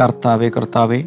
[0.01, 1.05] കർത്താവെ കർത്താവെ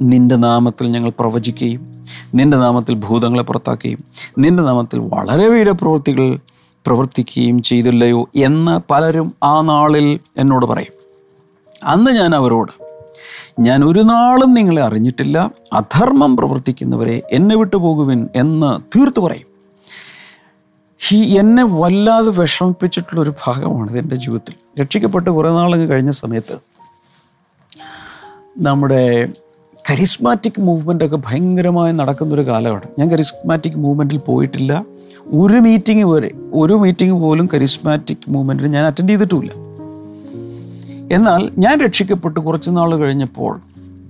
[0.00, 4.04] നിന്റെ നാമത്തിൽ ഞങ്ങൾ പ്രവചിക്കുകയും നിന്റെ നാമത്തിൽ ഭൂതങ്ങളെ പുറത്താക്കുകയും
[4.38, 6.38] നിന്റെ നാമത്തിൽ വളരെ വീരപ്രവൃത്തികൾ
[6.86, 10.92] പ്രവർത്തിക്കുകയും ചെയ്തില്ലയോ എന്ന് പലരും ആ നാളിൽ എന്നോട് പറയും.
[11.84, 12.72] അന്ന് ഞാൻ അവരോട്
[13.60, 15.50] ഞാൻ ഒരു നാളും നിങ്ങളെ അറിഞ്ഞിട്ടില്ല.
[15.72, 19.54] അധർമ്മം പ്രവർത്തിക്കുന്നവരെ എന്നെ വിട്ടു പോകുവിൻ എന്ന് തീർത്തു പറയും.
[21.12, 24.82] ഈ എന്നെ വല്ലാതെ വിഷമിപ്പിച്ചിട്ടുള്ള ഒരു ഭാഗമാണ് ഇതെന്റെ ജീവിതത്തിൽ.
[24.82, 26.58] രക്ഷിക്കപ്പെട്ട് കുറേ നാളങ്ങ് കഴിഞ്ഞ സമയത്ത്
[28.58, 29.28] നമ്മുടെ
[29.90, 34.84] കരിസ്മാറ്റിക് മൂവ്മെന്റ് ഒക്കെ ഭയങ്കരമായി നടക്കുന്നൊരു കാലമാണ് ഞാൻ കരിസ്മാറ്റിക് മൂവ്മെന്റിൽ പോയിട്ടില്ല.
[35.26, 39.52] ഒരു മീറ്റിംഗ് വരെ ഒരു മീറ്റിംഗ് പോലും കരിസ്മാറ്റിക് മൂവ്മെന്റിൽ ഞാൻ അറ്റൻഡ് ചെയ്തിട്ടുമില്ല.
[41.12, 43.60] എന്നാൽ ഞാൻ രക്ഷിക്കപ്പെട്ട് കുറച്ച് നാൾ കഴിഞ്ഞപ്പോൾ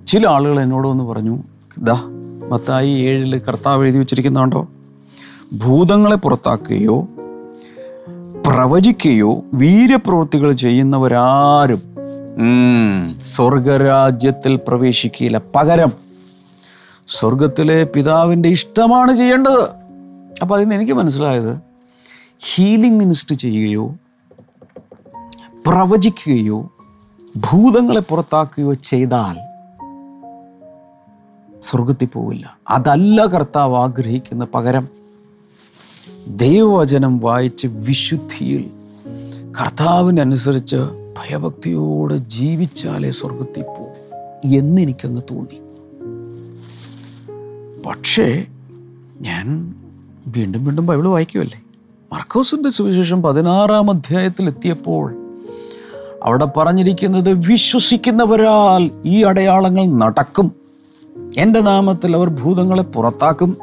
[0.06, 1.38] ചില ആളുകൾ എന്നോട് വന്ന് പറഞ്ഞു
[1.78, 2.02] ദാ
[2.48, 4.68] മത്തായി ഏഴിൽ കർത്താവ് എഴുതി വെച്ചിരിക്കുന്നുണ്ടോ
[5.52, 7.08] ഭൂതങ്ങളെ പുറത്താക്കുകയോ
[8.46, 11.93] പ്രവചിക്കുകയോ വീര്യപ്രവൃത്തികൾ ചെയ്യുന്നവരാരും
[13.20, 15.92] സ്വർഗരാജ്യത്തിൽ പ്രവേശിക്കുകയില്ല പകരം
[17.08, 19.68] സ്വർഗത്തിലെ പിതാവിന്റെ ഇഷ്ടമാണ് ചെയ്യേണ്ടത്.
[20.42, 21.58] അപ്പോൾ നിന്ന് എനിക്ക് മനസ്സിലായത്
[22.38, 23.94] ഹീലിംഗ് മിനിസ്റ്റർ ചെയ്യുകയോ
[25.66, 26.70] പ്രവചിക്കുകയോ
[27.36, 29.36] ഭൂതങ്ങളെ പുറത്താക്കുകയോ ചെയ്താൽ
[31.62, 32.58] സ്വർഗത്തിൽ പോവില്ല.
[32.68, 34.88] അതല്ല കർത്താവ് ആഗ്രഹിക്കുന്ന പകരം
[36.28, 38.70] ദൈവവചനം വായിച്ച് വിശുദ്ധിയിൽ
[39.60, 44.04] കർത്താവിനനുസരിച്ച് ഭയഭക്തിയോടെ ജീവിച്ചാലേ സ്വർഗത്തിൽ പോകും
[44.54, 45.60] എന്നെനിക്കങ്ങ് തോന്നി.
[47.86, 48.46] പക്ഷേ
[49.20, 49.74] ഞാൻ
[50.26, 51.62] വീണ്ടും വീണ്ടും ബൈബിൾ വായിക്കുമല്ലേ
[52.12, 55.20] മർക്കോസിന്റെ സുവിശേഷം പതിനാറാം അധ്യായത്തിൽ എത്തിയപ്പോൾ
[56.22, 60.52] അവിടെ പറഞ്ഞിരിക്കുന്നത് വിശ്വസിക്കുന്നവരാൽ ഈ അടയാളങ്ങൾ നടക്കും.
[61.36, 63.56] എന്റെ നാമത്തിൽ അവർ ഭൂതങ്ങളെ പുറത്താക്കും.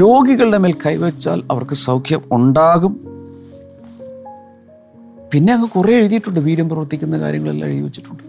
[0.00, 3.07] രോഗികളുടെ മേൽ കൈവച്ചാൽ അവർക്ക് സൗഖ്യം ഉണ്ടാകും.
[5.32, 6.40] പിന്നെ അങ്ങ് കുറേ എഴുതിയിട്ടുണ്ട്.
[6.40, 8.22] വീര്യം പ്രവർത്തിക്കുന്ന കാര്യങ്ങളെല്ലാം എഴുതി വെച്ചിട്ടുണ്ട്.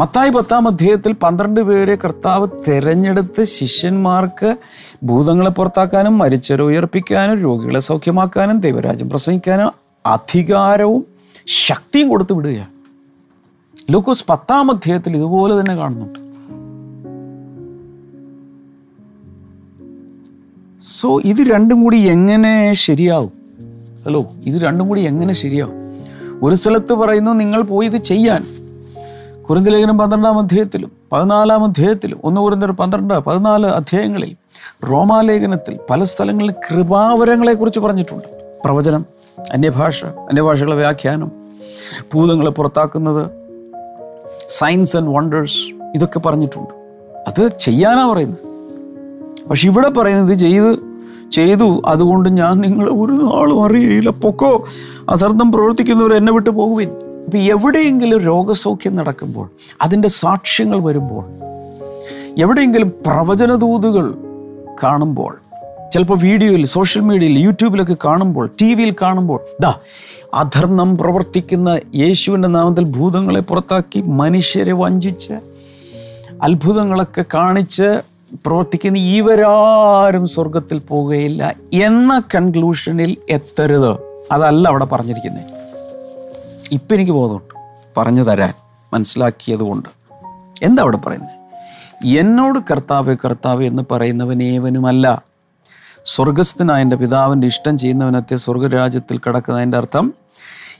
[0.00, 4.56] മത്തായി പത്താം അധ്യായത്തിൽ പന്ത്രണ്ട് പേരെ കർത്താവ് തെരഞ്ഞെടുത്ത് ശിഷ്യന്മാർക്ക്
[5.02, 9.72] ഭൂതങ്ങളെ പുറത്താക്കാനും മരിച്ചവരെ ഉയർപ്പിക്കാനും രോഗികളെ സൗഖ്യമാക്കാനും ദൈവരാജ്യം പ്രസംഗിക്കാനും
[10.06, 11.06] അധികാരവും
[11.46, 12.68] ശക്തിയും കൊടുത്തു വിടുകയാണ്.
[13.92, 16.18] ലൂക്കോസ് പത്താം അധ്യായത്തിൽ ഇതുപോലെ തന്നെ കാണുന്നുണ്ട്.
[20.82, 23.37] സോ ഇത് രണ്ടും കൂടി എങ്ങനെ ശരിയാവും?
[24.08, 25.74] ഹലോ ഇത് രണ്ടും കൂടി എങ്ങനെ ശരിയാവും?
[26.42, 28.44] ഒരു സ്ഥലത്ത് പറയുന്നു നിങ്ങൾ പോയി ഇത് ചെയ്യാൻ.
[29.42, 34.36] കുറിന്തലേഖനം പന്ത്രണ്ടാം അധ്യായത്തിലും പതിനാലാം അധ്യായത്തിലും ഒന്ന് കുറിന്തർ പന്ത്രണ്ട് പതിനാല് അധ്യായങ്ങളിൽ
[34.86, 38.58] റോമാലേഖനത്തിൽ പല സ്ഥലങ്ങളിൽ കൃപാവരങ്ങളെക്കുറിച്ച് പറഞ്ഞിട്ടുണ്ട്.
[38.64, 39.06] പ്രവചനം
[39.52, 41.32] അന്യഭാഷ അന്യഭാഷകളെ വ്യാഖ്യാനം
[42.14, 43.30] ഭൂതങ്ങളെ പുറത്താക്കുന്നത്
[44.48, 46.74] സയൻസ് ആൻഡ് വണ്ടേഴ്സ് ഇതൊക്കെ പറഞ്ഞിട്ടുണ്ട്.
[47.28, 48.38] അത് ചെയ്യാനാണ് പറയുന്നത്.
[49.48, 50.87] പക്ഷെ ഇവിടെ പറയുന്നത് ചെയ്ത്
[51.32, 51.82] ചെയ്തു.
[51.86, 54.64] അതുകൊണ്ട് ഞാൻ നിങ്ങളെ ഒരു നാളും അറിയില്ല പൊക്കോ
[55.08, 56.88] അധർമ്മം പ്രവർത്തിക്കുന്നവർ എന്നെ വിട്ടു പോകുവിൻ.
[57.26, 59.50] ഇപ്പം എവിടെയെങ്കിലും രോഗസൗഖ്യം നടക്കുമ്പോൾ
[59.82, 61.24] അതിന്റെ സാക്ഷ്യങ്ങൾ വരുമ്പോൾ
[62.38, 64.14] എവിടെയെങ്കിലും പ്രവചനദൂതുകൾ
[64.82, 65.38] കാണുമ്പോൾ
[65.94, 69.74] ചിലപ്പോൾ വീഡിയോയിൽ സോഷ്യൽ മീഡിയയിൽ യൂട്യൂബിലൊക്കെ കാണുമ്പോൾ ടി വിയിൽ കാണുമ്പോൾ ദാ
[70.34, 75.32] അധർമ്മം പ്രവർത്തിക്കുന്ന യേശുവിന്റെ നാമത്തിൽ ഭൂതങ്ങളെ പുറത്താക്കി മനുഷ്യരെ വഞ്ചിച്ച്
[76.42, 78.00] അത്ഭുതങ്ങളൊക്കെ കാണിച്ച്
[78.46, 83.98] പ്രവർത്തിക്കുന്ന ഇവരാരും സ്വർഗത്തിൽ പോവുകയില്ല എന്ന കൺക്ലൂഷനിൽ എത്തരുത്.
[84.32, 85.44] അതല്ല അവിടെ പറഞ്ഞിരിക്കുന്നത്
[86.72, 87.54] ഇപ്പം എനിക്ക് ബോധമുണ്ട്.
[87.96, 88.54] പറഞ്ഞു തരാൻ
[88.94, 89.88] മനസ്സിലാക്കിയത് കൊണ്ട്
[90.62, 91.38] എന്താ അവിടെ പറയുന്നത്
[92.06, 95.22] എന്നോട് കർത്താവ് കർത്താവ് എന്ന് പറയുന്നവനേവനുമല്ല
[96.04, 100.14] സ്വർഗസ്ഥനായ എന്റെ പിതാവിന്റെ ഇഷ്ടം ചെയ്യുന്നവനത്തെ സ്വർഗരാജ്യത്തിൽ കിടക്കുന്നതിന്റെ അർത്ഥം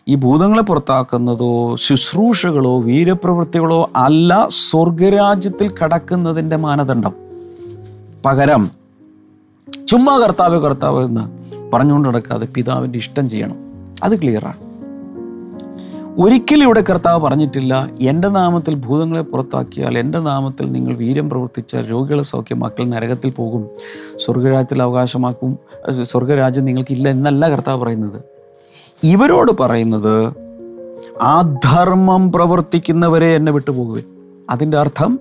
[0.08, 7.27] ഈ ഭൂതങ്ങളെ പുറത്താക്കുന്നതോ ശുശ്രൂഷകളോ വീരപ്രവൃത്തികളോ അല്ല സ്വർഗരാജ്യത്തിൽ കടക്കുന്നതിന്റെ മാനദണ്ഡം.
[8.24, 8.70] പകരം
[9.88, 11.24] ചുമ്മാ കർത്താവ് കർത്താവ് എന്ന്
[11.72, 13.56] പറഞ്ഞുകൊണ്ട് നടക്കാതെ പിതാവിന്റെ ഇഷ്ടം ചെയ്യണം.
[14.02, 14.68] അത് ക്ലിയറാണ്
[16.20, 22.88] ഒരിക്കലും ഇവിടെ കർത്താവ് പറഞ്ഞിട്ടില്ല എന്റെ നാമത്തിൽ ഭൂതങ്ങളെ പുറത്താക്കിയാൽ എന്റെ നാമത്തിൽ നിങ്ങൾ വീര്യം പ്രവർത്തിച്ചാൽ രോഗികളെ സൗഖ്യമാക്കൽ
[22.90, 23.66] നരകത്തിൽ പോകും
[24.16, 25.58] സ്വർഗരാജ്യത്തിൽ അവകാശമാക്കും
[26.02, 28.22] സ്വർഗരാജ്യം നിങ്ങൾക്കില്ല എന്നല്ല കർത്താവ് പറയുന്നത്.
[29.02, 30.32] ഇവരോട് പറയുന്നത്
[31.22, 34.04] അധർമ്മം പ്രവർത്തിക്കുന്നവരെ എന്നെ വിട്ടുപോകുവിൻ.
[34.50, 35.20] അതിന്റെ അർത്ഥം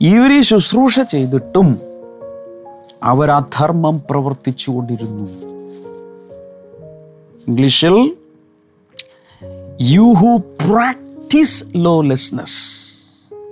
[0.00, 1.93] ഇവർ ഈ ശുശ്രൂഷ ചെയ്തിട്ടും
[3.04, 5.30] അവർ അധർമ്മം പ്രവർത്തിച്ചു കൊണ്ടിരുന്നു
[7.48, 8.16] ഇംഗ്ലീഷിൽ
[9.80, 12.60] you who practice lawlessness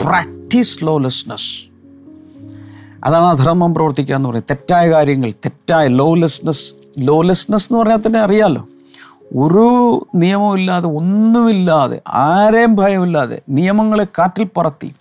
[0.02, 1.50] practice lawlessness
[3.04, 4.56] അതാണ് അധർമ്മം പ്രവർത്തിക്കുക എന്ന് പറയുന്നത്.
[4.56, 8.68] തെറ്റായ കാര്യങ്ങൾ തെറ്റായ ലോലെസ്നെസ് ലോലെസ്നെസ് എന്ന് പറഞ്ഞാൽ തന്നെ അറിയാമല്ലോ
[9.36, 14.92] ഒരു നിയമവും ഇല്ലാതെ ഒന്നുമില്ലാതെ ആരെയും ഭയമില്ലാതെ നിയമങ്ങളെ കാറ്റിൽ പറത്തി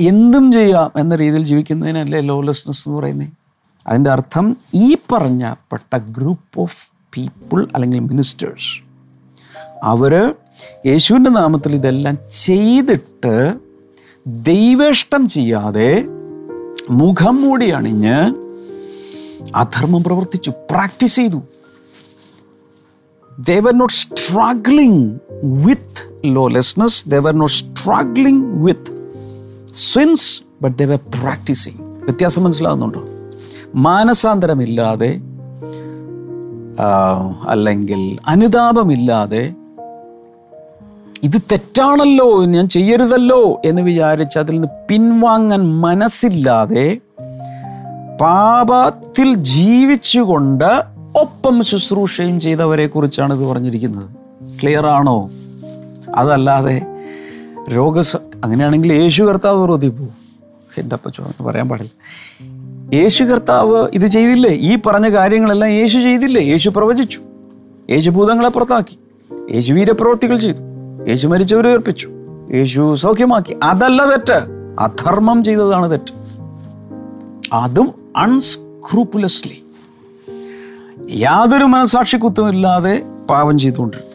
[0.00, 3.28] എന്തും ചെയ്യാം എന്ന രീതിയിൽ ജീവിക്കുന്നതിനല്ലേ ലോലെസ്നെസ് എന്ന് പറയുന്നത്
[3.88, 8.82] അതിന്റെ അർത്ഥം ഈ പറഞ്ഞപ്പെട്ട ഗ്രൂപ്പ് ഓഫ് പീപ്പിൾ അല്ലെങ്കിൽ മിനിസ്റ്റേഴ്സ്
[9.82, 10.34] അവർ
[10.86, 13.58] യേശുവിന്റെ നാമത്തിൽ ഇതെല്ലാം ചെയ്തിട്ട്
[14.26, 16.04] ദൈവേഷ്ടം ചെയ്യാതെ
[16.90, 18.34] മുഖം മൂടി അണിഞ്ഞ്
[19.54, 21.42] അധർമ്മം പ്രവർത്തിച്ചു പ്രാക്ടീസ് ചെയ്തു.
[23.46, 27.36] They were not struggling with lawlessness they were
[28.56, 28.97] with
[29.78, 31.82] sins but they were practicing.
[32.04, 33.00] വ്യത്യാസം മനസ്സിലാകുന്നുണ്ടോ
[33.74, 35.20] മാനസാന്തരമില്ലാതെ
[37.48, 39.54] അല്ലെങ്കിൽ അനുതാപമില്ലാതെ
[41.22, 46.98] ഇത് തെറ്റാണല്ലോ ഞാൻ ചെയ്യരുതല്ലോ എന്ന് വിചാരിച്ച് അതിൽ നിന്ന് പിൻവാങ്ങാൻ മനസ്സില്ലാതെ
[48.20, 50.70] പാപത്തിൽ ജീവിച്ചുകൊണ്ട്
[51.20, 54.10] ഒപ്പം ശുശ്രൂഷയും ചെയ്തവരെ കുറിച്ചാണ് ഇത് പറഞ്ഞിരിക്കുന്നത്.
[54.60, 55.30] ക്ലിയർ ആണോ?
[56.14, 56.82] അതല്ലാതെ
[57.68, 60.14] രോഗസ അങ്ങനെയാണെങ്കിൽ യേശു കർത്താവ് വെറുതെ പോവും.
[60.78, 61.90] എന്റെ അപ്പച്ചോ എന്ന് പറയാൻ പാടില്ല.
[62.96, 64.50] യേശു കർത്താവ് ഇത് ചെയ്തില്ലേ?
[64.50, 66.42] ഈ പറഞ്ഞ കാര്യങ്ങളെല്ലാം യേശു ചെയ്തില്ലേ?
[66.42, 67.20] യേശു പ്രവചിച്ചു.
[67.90, 68.98] യേശു ഭൂതങ്ങളെ പുറത്താക്കി.
[69.50, 70.58] യേശു വീരപ്രവൃത്തികൾ ചെയ്തു.
[71.08, 72.10] യേശു മരിച്ചവരെ ഉയർപ്പിച്ചു.
[72.54, 73.56] യേശു സൗഖ്യമാക്കി.
[73.62, 74.58] അതല്ല തെറ്റ്.
[74.78, 76.12] അധർമ്മം ചെയ്തതാണ് തെറ്റ്.
[77.52, 79.64] അതും അൺസ്ക്രൂപ്പുലസ്ലി
[81.10, 84.08] യാതൊരു മനസാക്ഷി കുത്തുമില്ലാതെ പാപം ചെയ്തുകൊണ്ടിരുന്നു.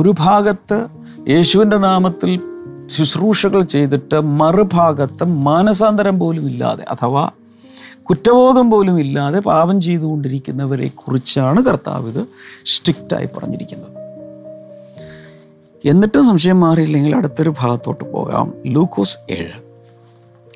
[0.00, 0.86] ഒരു ഭാഗത്ത്
[1.28, 2.40] യേശുവിന്റെ നാമത്തിൽ
[2.86, 7.30] ശുശ്രൂഷകൾ ചെയ്തിട്ട് മറുഭാഗത്ത് മാനസാന്തരം പോലും ഇല്ലാതെ അഥവാ
[8.02, 12.26] കുറ്റബോധം പോലും ഇല്ലാതെ പാപം ചെയ്തുകൊണ്ടിരിക്കുന്നവരെ കുറിച്ചാണ് കർത്താവ് ഇത്
[12.64, 14.04] സ്ട്രിക്റ്റായി പറഞ്ഞിരിക്കുന്നത്.
[15.88, 18.52] എന്നിട്ടും സംശയം മാറിയില്ലെങ്കിൽ അടുത്തൊരു ഭാഗത്തോട്ട് പോകാം.
[18.66, 19.62] ലൂക്കോസ് ഏഴ്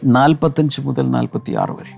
[0.05, 1.97] നാൽപ്പത്തഞ്ച് മുതൽ നാൽപ്പത്തി ആറ് വരെ.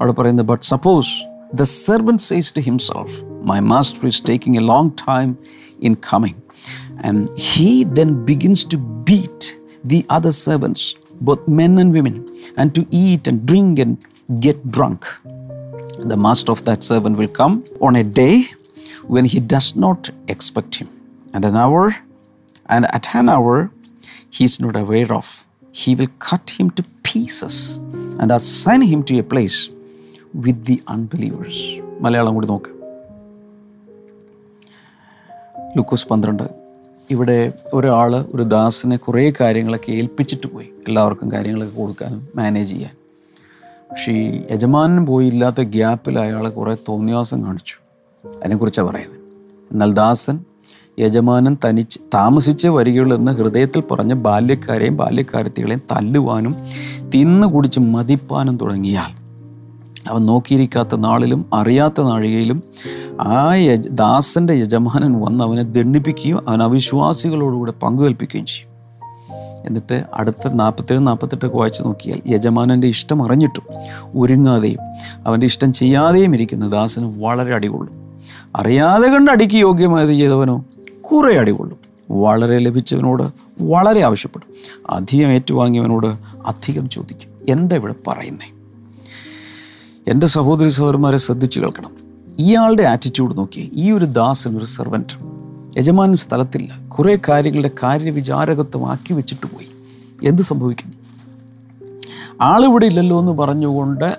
[0.00, 1.08] അവിടെ പറയുന്നത് but suppose
[1.54, 5.36] the servant says to himself my master is taking a long time
[5.82, 6.39] in coming
[7.09, 9.49] And he then begins to beat
[9.93, 10.85] the other servants
[11.29, 12.17] both men and women
[12.61, 13.97] and to eat and drink and
[14.45, 15.09] get drunk
[16.03, 18.35] the master of that servant will come on a day
[19.07, 20.89] when he does not expect him,
[21.33, 21.95] and an hour,
[22.65, 23.71] and at an hour
[24.29, 25.45] he is not aware of.
[25.73, 27.57] He will cut him to pieces
[28.19, 29.59] and assign him to a place
[30.35, 31.57] with the unbelievers.
[32.01, 32.71] Malayalam കൂടി നോക്ക്
[35.77, 36.45] ലൂക്കോസ് പന്ത്രണ്ട്
[37.10, 40.66] ഇവിടെ ഒരാൾ ഒരു ദാസിനെ കുറേ കാര്യങ്ങളൊക്കെ ഏൽപ്പിച്ചിട്ട് പോയി.
[40.86, 42.90] എല്ലാവർക്കും കാര്യങ്ങളൊക്കെ കൊടുക്കാനും മാനേജ് ചെയ്യാൻ.
[43.90, 47.74] പക്ഷേ ഈ യജമാനൻ പോയില്ലാത്ത ഗ്യാപ്പിൽ അയാൾ കുറേ തോന്നിയാസം കാണിച്ചു.
[48.42, 49.20] അതിനെക്കുറിച്ചാണ് പറയുന്നത്
[49.72, 50.44] എന്നാൽ ദാസൻ
[50.98, 56.56] യജമാനൻ തനിച്ച് താമസിച്ച് വരികയുള്ളൂ എന്ന് ഹൃദയത്തിൽ പറഞ്ഞ് ബാല്യക്കാരെയും ബാല്യക്കാരത്തികളെയും തല്ലുവാനും
[57.14, 59.19] തിന്നു കുടിച്ച് മതിപ്പാനും തുടങ്ങിയാൽ
[60.08, 62.62] അവൻ നോക്കിയിരിക്കാത്ത നാളിലും അറിയാത്ത നാഴികയിലും
[63.20, 68.70] ആ യജ ദാസന്റെ യജമാനൻ വന്ന് അവനെ ദണ്ഡിപ്പിക്കുകയും അവൻ അവിശ്വാസികളോടുകൂടെ പങ്കുകൽപ്പിക്കുകയും ചെയ്യും.
[69.66, 73.62] എന്നിട്ട് അടുത്ത നാൽപ്പത്തേഴ് നാൽപ്പത്തെട്ടൊക്കെ വായിച്ച് നോക്കിയാൽ യജമാനന്റെ ഇഷ്ടം അറിഞ്ഞിട്ടും
[74.14, 74.78] ഒരുങ്ങാതെയും
[75.26, 78.20] അവന്റെ ഇഷ്ടം ചെയ്യാതെയും ഇരിക്കുന്ന ദാസന് വളരെ അടികൊള്ളും.
[78.56, 80.64] അറിയാതെ കണ്ട് അടിക്ക് യോഗ്യമായത് ചെയ്തവനോ
[81.00, 81.78] കുറേ അടികൊള്ളും.
[82.22, 83.22] വളരെ ലഭിച്ചവനോട്
[83.62, 84.54] വളരെ ആവശ്യപ്പെടും.
[84.90, 86.06] അധികം ഏറ്റുവാങ്ങിയവനോട്
[86.46, 87.30] അധികം ചോദിക്കും.
[87.48, 88.59] എന്താ ഇവിടെ പറയുന്നേ?
[90.10, 91.90] എന്റെ സഹോദരി സഹോദരന്മാരെ ശ്രദ്ധിച്ചു കേൾക്കണം.
[92.38, 95.30] ഇയാളുടെ ആറ്റിറ്റ്യൂഡ് നോക്കി ഈ ഒരു ദാസൻ ഒരു സെർവന്റ്
[95.78, 96.88] യജമാനൻ സ്ഥലത്തില്ല.
[96.88, 99.68] കുറേ കാര്യങ്ങളുടെ കാര്യവിചാരകത്വം ആക്കി വെച്ചിട്ട് പോയി.
[100.28, 100.92] എന്ത് സംഭവിക്കുന്നു?
[102.40, 104.18] ആളിവിടെ ഇല്ലല്ലോ എന്ന് പറഞ്ഞുകൊണ്ട്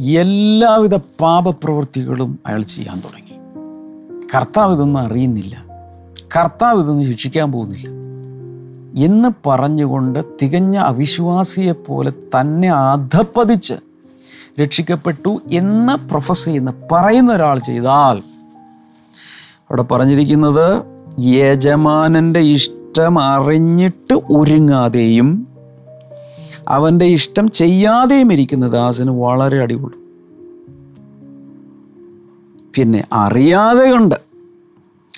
[0.00, 3.38] എല്ലാവിധ പാപപ്രവൃത്തികളും അയാൾ ചെയ്യാൻ തുടങ്ങി.
[4.36, 5.64] കർത്താവ് ഇതൊന്നും അറിയുന്നില്ല.
[6.36, 7.88] കർത്താവ് ഇതൊന്നും ശിക്ഷിക്കാൻ പോകുന്നില്ല.
[9.04, 13.74] എന്ന് പറഞ്ഞുകൊണ്ട് തികഞ്ഞ അവിശ്വാസിയെപ്പോലെ തന്നെ അധപ്പതിച്ച്
[14.60, 18.18] രക്ഷിക്കപ്പെട്ടു എന്ന് പ്രൊഫസ് ചെയ്യുന്ന പറയുന്ന ഒരാൾ ചെയ്താൽ.
[19.60, 20.82] അവിടെ പറഞ്ഞിരിക്കുന്നത്
[21.20, 25.48] യജമാനന്റെ ഇഷ്ടം അറിഞ്ഞിട്ട് ഒരുങ്ങാതെയും
[26.68, 29.96] അവന്റെ ഇഷ്ടം ചെയ്യാതെയും ഇരിക്കുന്ന ദാസന് വളരെ അടിപൊളി.
[32.74, 34.14] പിന്നെ അറിയാതെ കണ്ട്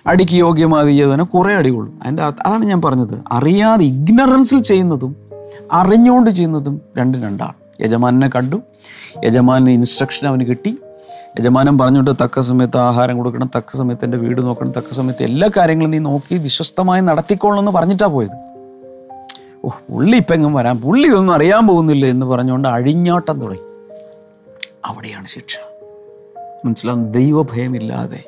[0.06, 1.98] അടിക്ക് യോഗ്യമാതി ചെയ്തവന് കുറേ അടികൊള്ളും.
[2.02, 3.22] അതിന്റെ അതാണ് ഞാൻ പറഞ്ഞത്.
[3.32, 5.16] അറിയാതെ ഇഗ്നറൻസിൽ ചെയ്യുന്നതും
[5.72, 7.82] അറിഞ്ഞുകൊണ്ട് ചെയ്യുന്നതും രണ്ടും രണ്ടാണ്.
[7.82, 8.62] യജമാനെ കണ്ടു
[9.24, 10.78] യജമാനന് ഇൻസ്ട്രക്ഷൻ അവന് കിട്ടി.
[11.38, 15.90] യജമാനം പറഞ്ഞിട്ട് തക്ക സമയത്ത് ആഹാരം കൊടുക്കണം തക്ക സമയത്ത് എന്റെ വീട് നോക്കണം തക്ക സമയത്ത് എല്ലാ കാര്യങ്ങളും
[15.90, 18.48] നീ നോക്കി വിശ്വസ്തമായി നടത്തിക്കോളണം എന്ന് പറഞ്ഞിട്ടാണ് പോയത്.
[19.64, 23.62] ഓ പുള്ളി ഇപ്പം എങ്ങും വരാൻ പുള്ളി ഇതൊന്നും അറിയാൻ പോകുന്നില്ല എന്ന് പറഞ്ഞുകൊണ്ട് അഴിഞ്ഞാട്ടം തുടങ്ങി.
[24.84, 25.58] അവിടെയാണ് ശിക്ഷ.
[26.64, 28.24] മനസ്സിലാവും ദൈവഭയമില്ലാതെ.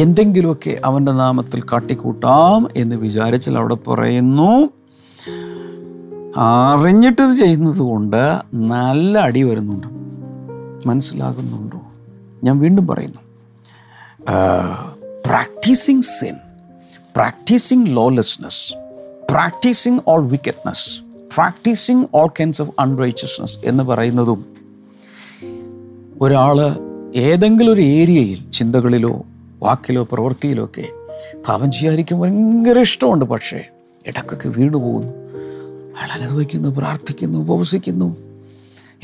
[0.00, 4.68] എന്തെങ്കിലുമൊക്കെ അവന്റെ നാമത്തിൽ കാട്ടിക്കൂട്ടാം എന്ന് വിചാരിച്ചാൽ അവിടെ പറയുന്നു.
[6.36, 9.86] അറിഞ്ഞിട്ട് ഇത് ചെയ്യുന്നത് കൊണ്ട് നല്ല അടി വരുന്നുണ്ട്.
[10.88, 11.80] മനസ്സിലാകുന്നുണ്ടോ?
[12.44, 13.18] ഞാൻ വീണ്ടും പറയുന്നു.
[15.26, 16.34] Practising sin
[17.16, 18.74] practising lawlessness
[19.30, 21.00] practising all wickedness
[21.34, 24.44] practising all kinds of unrighteousness എന്ന് പറയുന്നതും
[26.20, 26.60] ഒരാൾ
[27.14, 29.22] ഏതെങ്കിലും ഒരു ഏരിയയിൽ ചിന്തകളിലോ
[29.62, 30.88] വാക്കിലോ പ്രവൃത്തിയിലോ ഒക്കെ
[31.48, 33.24] പാപം ചെയ്യാതിരിക്കും ഭയങ്കര ഇഷ്ടമുണ്ട്.
[33.24, 33.64] പക്ഷേ
[34.06, 35.25] ഇടക്കൊക്കെ വീണു പോകുന്നു
[35.98, 38.16] അയാൾ അനുഭവിക്കുന്നു പ്രാർത്ഥിക്കുന്നു ഉപവസിക്കുന്നു.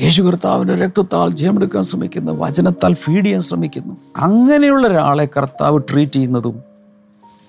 [0.01, 3.97] യേശു കർത്താവിന്റെ രക്തത്താൽ ജയമെടുക്കാൻ ശ്രമിക്കുന്നു വചനത്താൽ ഫീഡ് ചെയ്യാൻ ശ്രമിക്കുന്നു.
[4.17, 6.61] അങ്ങനെയുള്ള ഒരാളെ കർത്താവ് ട്രീറ്റ് ചെയ്യുന്നതും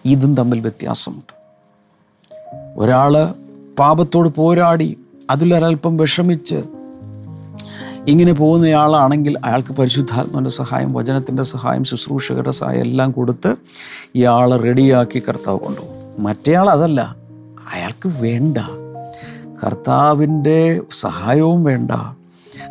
[0.05, 1.35] ഇതും തമ്മിൽ വ്യത്യാസമുണ്ട്.
[2.77, 3.35] ഒരാൾ
[3.79, 4.99] പാപത്തോട് പോരാടി
[5.31, 6.63] അതിലൊരൽപ്പം വിഷമിച്ച്
[8.09, 13.57] ഇങ്ങനെ പോകുന്നയാളാണെങ്കിൽ അയാൾക്ക് പരിശുദ്ധാത്മാവിന്റെ സഹായം വചനത്തിന്റെ സഹായം ശുശ്രൂഷകരുടെ സഹായം എല്ലാം കൊടുത്ത്
[14.15, 16.25] ഇയാളെ റെഡിയാക്കി കർത്താവ് കൊണ്ടുപോകും.
[16.25, 17.17] മറ്റേയാൾ അതല്ല
[17.73, 18.59] അയാൾക്ക് വേണ്ട.
[19.67, 21.91] കർത്താവിന്റെ സഹായവും വേണ്ട.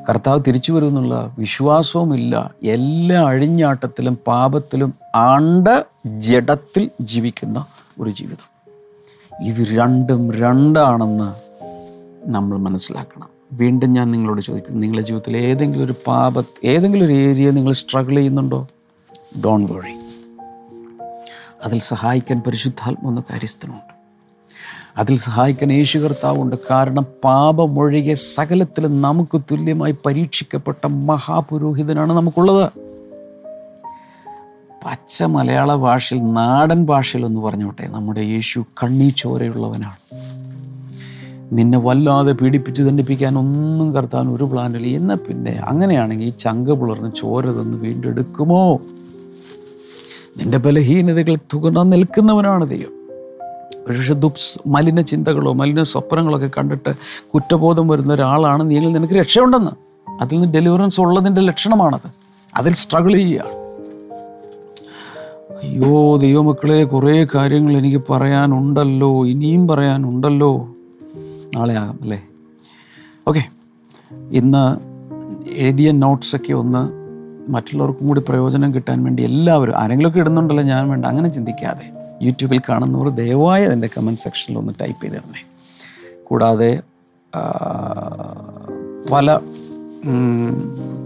[0.10, 5.68] കർത്താവ് തിരിച്ചു വരുമെന്നുള്ള വിശ്വാസവുമില്ല എല്ലാ അഴിഞ്ഞാട്ടത്തിലും പാപത്തിലും ആണ്ട
[6.06, 7.66] ജഡത്തിൽ ജീവിക്കുന്ന
[8.00, 8.54] ഒരു ജീവിതം.
[9.46, 11.34] ഇത് രണ്ടും രണ്ടാണെന്ന്
[12.30, 13.28] നമ്മൾ മനസ്സിലാക്കണം.
[13.54, 18.68] വീണ്ടും ഞാൻ നിങ്ങളോട് ചോദിക്കും നിങ്ങളുടെ ജീവിതത്തിൽ ഏതെങ്കിലും ഒരു പാപ ഏതെങ്കിലും ഒരു ഏരിയ നിങ്ങൾ സ്ട്രഗിൾ ചെയ്യുന്നുണ്ടോ?
[19.46, 19.94] ഡോൺ വറി
[21.64, 23.93] അതിൽ സഹായിക്കാൻ പരിശുദ്ധാത്മ കാര്യസ്ഥനുണ്ട്.
[24.98, 26.56] അതിൽ സഹായിക്കാൻ യേശു കർത്താവുണ്ട്.
[26.72, 32.72] കാരണം പാപമൊഴികെ സകലത്തിലും നമുക്ക് തുല്യമായി പരീക്ഷിക്കപ്പെട്ട മഹാപുരോഹിതനാണ് നമുക്കുള്ളത്.
[34.86, 39.98] പച്ച മലയാള ഭാഷയിൽ നാടൻ ഭാഷയിൽ എന്ന് പറഞ്ഞോട്ടെ നമ്മുടെ യേശു കണ്ണീ ചോരയുള്ളവനാണ്
[41.52, 44.88] നിന്നെ വല്ലാതെ പീഡിപ്പിച്ച് ദണ്ഡിപ്പിക്കാൻ ഒന്നും കർത്താൻ ഒരു പ്ലാനില്ല.
[44.88, 48.80] എന്നാൽ പിന്നെ അങ്ങനെയാണെങ്കിൽ ഈ ചങ്ക പുലർന്ന് ചോര തന്ന് വീണ്ടെടുക്കുമോ?
[50.38, 53.03] നിന്റെ ബലഹീനതകൾ തുകർന്ന നിൽക്കുന്നവനാണ് ദൈവം.
[53.88, 56.94] പക്ഷേ ദുപ്സ് മലിന ചിന്തകളോ മലിന സ്വപ്നങ്ങളൊക്കെ കണ്ടിട്ട്
[57.34, 59.72] കുറ്റബോധം വരുന്ന ഒരാളാണ് നീ നിനക്ക് രക്ഷയുണ്ടെന്ന്.
[60.22, 62.12] അതിൽ നിന്ന് ഡെലിവറൻസ് ഉള്ളതിന്റെ ലക്ഷണമാണത്.
[62.56, 63.64] അതിൽ സ്ട്രഗിൾ ചെയ്യുകയാണ്
[65.64, 70.68] അയ്യോ ദൈവമക്കളെ കുറേ കാര്യങ്ങൾ എനിക്ക് പറയാനുണ്ടല്ലോ ഇനിയും പറയാനുണ്ടല്ലോ.
[71.56, 72.24] നാളെ ആകാം അല്ലേ?
[73.28, 73.44] ഓക്കെ
[74.32, 74.78] ഇന്ന്
[75.52, 77.04] എഴുതിയ നോട്ട്സൊക്കെ ഒന്ന്
[77.52, 82.03] മറ്റുള്ളവർക്കും കൂടി പ്രയോജനം കിട്ടാൻ വേണ്ടി എല്ലാവരും ആരെങ്കിലുമൊക്കെ ഇടുന്നുണ്ടല്ലോ ഞാൻ വേണ്ട അങ്ങനെ ചിന്തിക്കാതെ.
[82.24, 85.42] യൂട്യൂബിൽ കാണുന്നവർ ദയവായി അതിന്റെ കമന്റ് സെക്ഷനിൽ ഒന്ന് ടൈപ്പ് ചെയ്തിടണേ.
[86.24, 86.72] കൂടാതെ
[89.12, 89.40] പല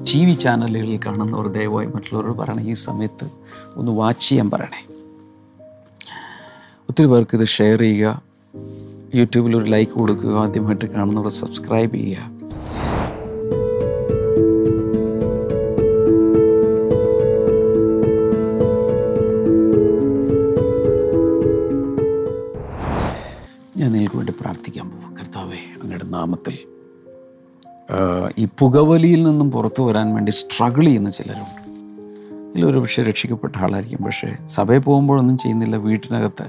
[0.09, 3.25] ടി വി ചാനലുകളിൽ കാണുന്നവർ ദയവായി മറ്റുള്ളവരോട് പറയണേ ഈ സമയത്ത്
[3.75, 4.81] ഒന്ന് വാച്ച് ചെയ്യാൻ പറയണേ.
[6.89, 8.21] ഒത്തിരി പേർക്ക് ഇത് ഷെയർ ചെയ്യുക.
[9.15, 10.33] യൂട്യൂബിൽ ഒരു ലൈക്ക് കൊടുക്കുക.
[10.39, 12.36] ആദ്യമായിട്ട് കാണുന്നവർ സബ്സ്ക്രൈബ് ചെയ്യുക.
[23.77, 26.57] ഞാൻ നിങ്ങൾക്ക് വേണ്ടി പ്രാർത്ഥിക്കാൻ പോകും കർത്താവേ അങ്ങയുടെ നാമത്തിൽ
[28.37, 31.69] ഈ പുകവലിയിൽ നിന്നും പുറത്തു വരാൻ വേണ്ടി സ്ട്രഗിൾ ചെയ്യുന്ന ചിലരുണ്ട്.
[32.51, 34.05] ഇതിലൊരു പക്ഷേ രക്ഷിക്കപ്പെട്ട ആളായിരിക്കും.
[34.05, 35.75] പക്ഷേ സഭയിൽ പോകുമ്പോഴൊന്നും ചെയ്യുന്നില്ല.
[35.75, 36.45] വീട്ടിനകത്ത്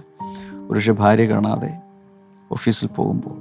[0.70, 1.74] ഒരുപക്ഷെ ഭാര്യ കാണാതെ
[2.52, 3.36] ഓഫീസിൽ പോകുമ്പോൾ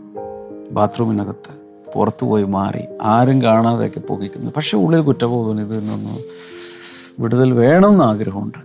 [0.71, 1.51] ബാത്റൂമിനകത്ത്
[1.95, 6.17] പുറത്തു പോയി മാറി ആരും കാണാതെയൊക്കെ പുകയ്ക്കുന്നു പക്ഷേ ഉള്ളിൽ കുറ്റബോധം ഇതിൽ നിന്നൊന്നും
[7.19, 8.57] വിടുതൽ വേണമെന്ന് ആഗ്രഹമുണ്ട്.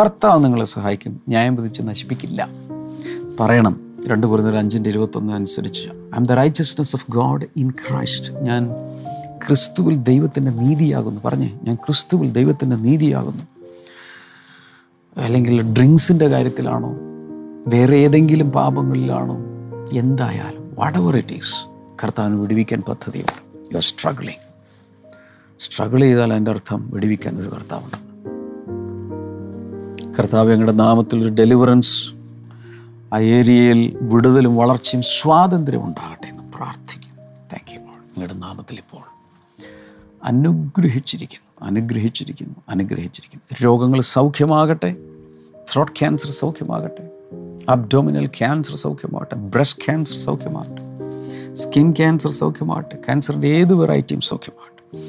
[0.00, 1.20] കർത്താവ് നിങ്ങളെ സഹായിക്കും.
[1.28, 2.48] ന്യായം വിധിച്ച് നശിപ്പിക്കില്ല.
[3.40, 3.83] പറയണം.
[4.08, 5.88] രണ്ട് കുറഞ്ഞൊരു അഞ്ചിന്റെ ഇരുപത്തൊന്ന് അനുസരിച്ച്.
[5.88, 8.68] I am the righteousness of God in Christ ഞാൻ
[9.46, 11.20] ക്രിസ്തുവിൽ ദൈവത്തിന്റെ നീതിയാകുന്നു.
[11.24, 13.42] പറഞ്ഞേ ഞാൻ ക്രിസ്തുവിൽ ദൈവത്തിന്റെ നീതിയാകുന്നു.
[15.16, 16.94] അല്ലെങ്കിൽ ഡ്രിങ്ക്സിന്റെ കാര്യത്തിലാണോ
[17.66, 19.36] വേറെ ഏതെങ്കിലും പാപങ്ങളിലാണോ
[19.92, 21.66] എന്തായാലും വാട്ട് എവർ ഇറ്റ് ഈസ്
[22.04, 23.68] കർത്താവിന് വിടുവിക്കാൻ പദ്ധതിയുണ്ട്.
[23.72, 24.44] യു ആർ സ്ട്രഗ്ലിങ്
[25.60, 28.14] സ്ട്രഗിൾ ചെയ്താൽ അതിന്റെ അർത്ഥം വിടുവിക്കാൻ ഒരു കർത്താവുണ്ട്.
[30.18, 32.13] കർത്താവ് ഞങ്ങളുടെ നാമത്തിൽ ഒരു ഡെലിവറൻസ്
[33.12, 37.22] ആ ഏരിയയിൽ വിടുതലും വളർച്ചയും സ്വാതന്ത്ര്യം ഉണ്ടാകട്ടെ എന്ന് പ്രാർത്ഥിക്കുന്നു.
[37.52, 39.14] താങ്ക് യു നിങ്ങളുടെ നാമത്തിൽ ഇപ്പോൾ
[40.24, 43.64] അനുഗ്രഹിച്ചിരിക്കുന്നു അനുഗ്രഹിച്ചിരിക്കുന്നു അനുഗ്രഹിച്ചിരിക്കുന്നു.
[43.64, 44.96] രോഗങ്ങൾ സൗഖ്യമാകട്ടെ
[45.72, 47.10] ത്രോട്ട് ക്യാൻസർ സൗഖ്യമാകട്ടെ
[47.68, 50.94] അബ്ഡോമിനൽ ക്യാൻസർ സൗഖ്യമാകട്ടെ ബ്രസ്റ്റ് ക്യാൻസർ സൗഖ്യമാകട്ടെ
[51.54, 55.08] സ്കിൻ ക്യാൻസർ സൗഖ്യമാകട്ടെ ക്യാൻസറിന്റെ ഏത് വെറൈറ്റിയും സൗഖ്യമാകട്ടെ.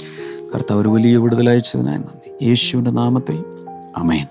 [0.53, 2.45] കർത്താവ് ഒരു വലിയ വിടുതലയച്ചതിനായി നന്ദി.
[2.45, 3.43] യേശുവിന്റെ നാമത്തിൽ
[3.95, 4.25] അമേൻ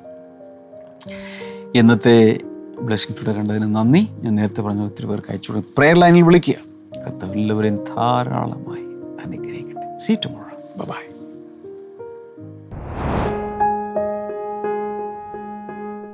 [1.75, 2.41] ഇന്നത്തെ
[2.81, 4.09] ബ്ലെസ്സിംഗ് ടുഡേ കണ്ടതിന് നന്ദി.
[4.23, 6.55] ഞാൻ നേരത്തെ പറഞ്ഞ ഒത്തിരി പേർക്ക് അയച്ചു പ്രെയർ ലൈനിൽ വിളിക്കുക.
[6.97, 8.83] കർത്താവ് എല്ലാവരെയും ധാരാളമായി
[9.27, 9.99] അനുഗ്രഹിക്കട്ടെ.
[9.99, 11.15] സീ ടുമോറോ ബൈ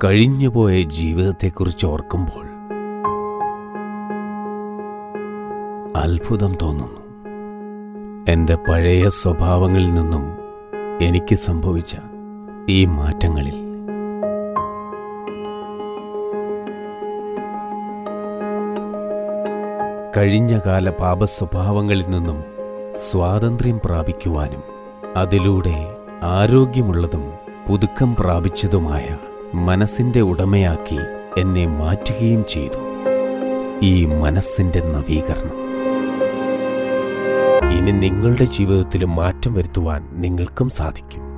[0.03, 2.51] കഴിഞ്ഞുപോയ ജീവിതത്തെക്കുറിച്ച് ഓർക്കുമ്പോൾ
[5.97, 7.01] അത്ഭുതം തോന്നുന്നു.
[8.31, 10.37] എന്റെ പഴയ സ്വഭാവങ്ങളിൽ നിന്നും
[11.01, 11.95] എനിക്ക് സംഭവിച്ച
[12.69, 13.70] ഈ മാറ്റങ്ങളിൽ
[20.17, 22.43] കഴിഞ്ഞകാല പാപസ്വഭാവങ്ങളിൽ നിന്നും
[23.11, 24.63] സ്വാതന്ത്ര്യം പ്രാപിക്കുവാനും
[25.17, 25.87] അതിലൂടെ
[26.23, 27.31] ആരോഗ്യമുള്ളതും
[27.69, 29.17] പുതുക്കം പ്രാപിച്ചതുമായ
[29.53, 30.97] മനസ്സിന്റെ ഉടമയാക്കി
[31.37, 32.79] എന്നെ മാറ്റുകയും ചെയ്തു.
[33.83, 35.57] ഈ മനസ്സിന്റെ നവീകരണം.
[37.77, 41.30] ഇനി നിങ്ങളുടെ ജീവിതത്തിലും മാറ്റം വരുത്തുവാൻ നിങ്ങൾക്കും സാധിക്കും.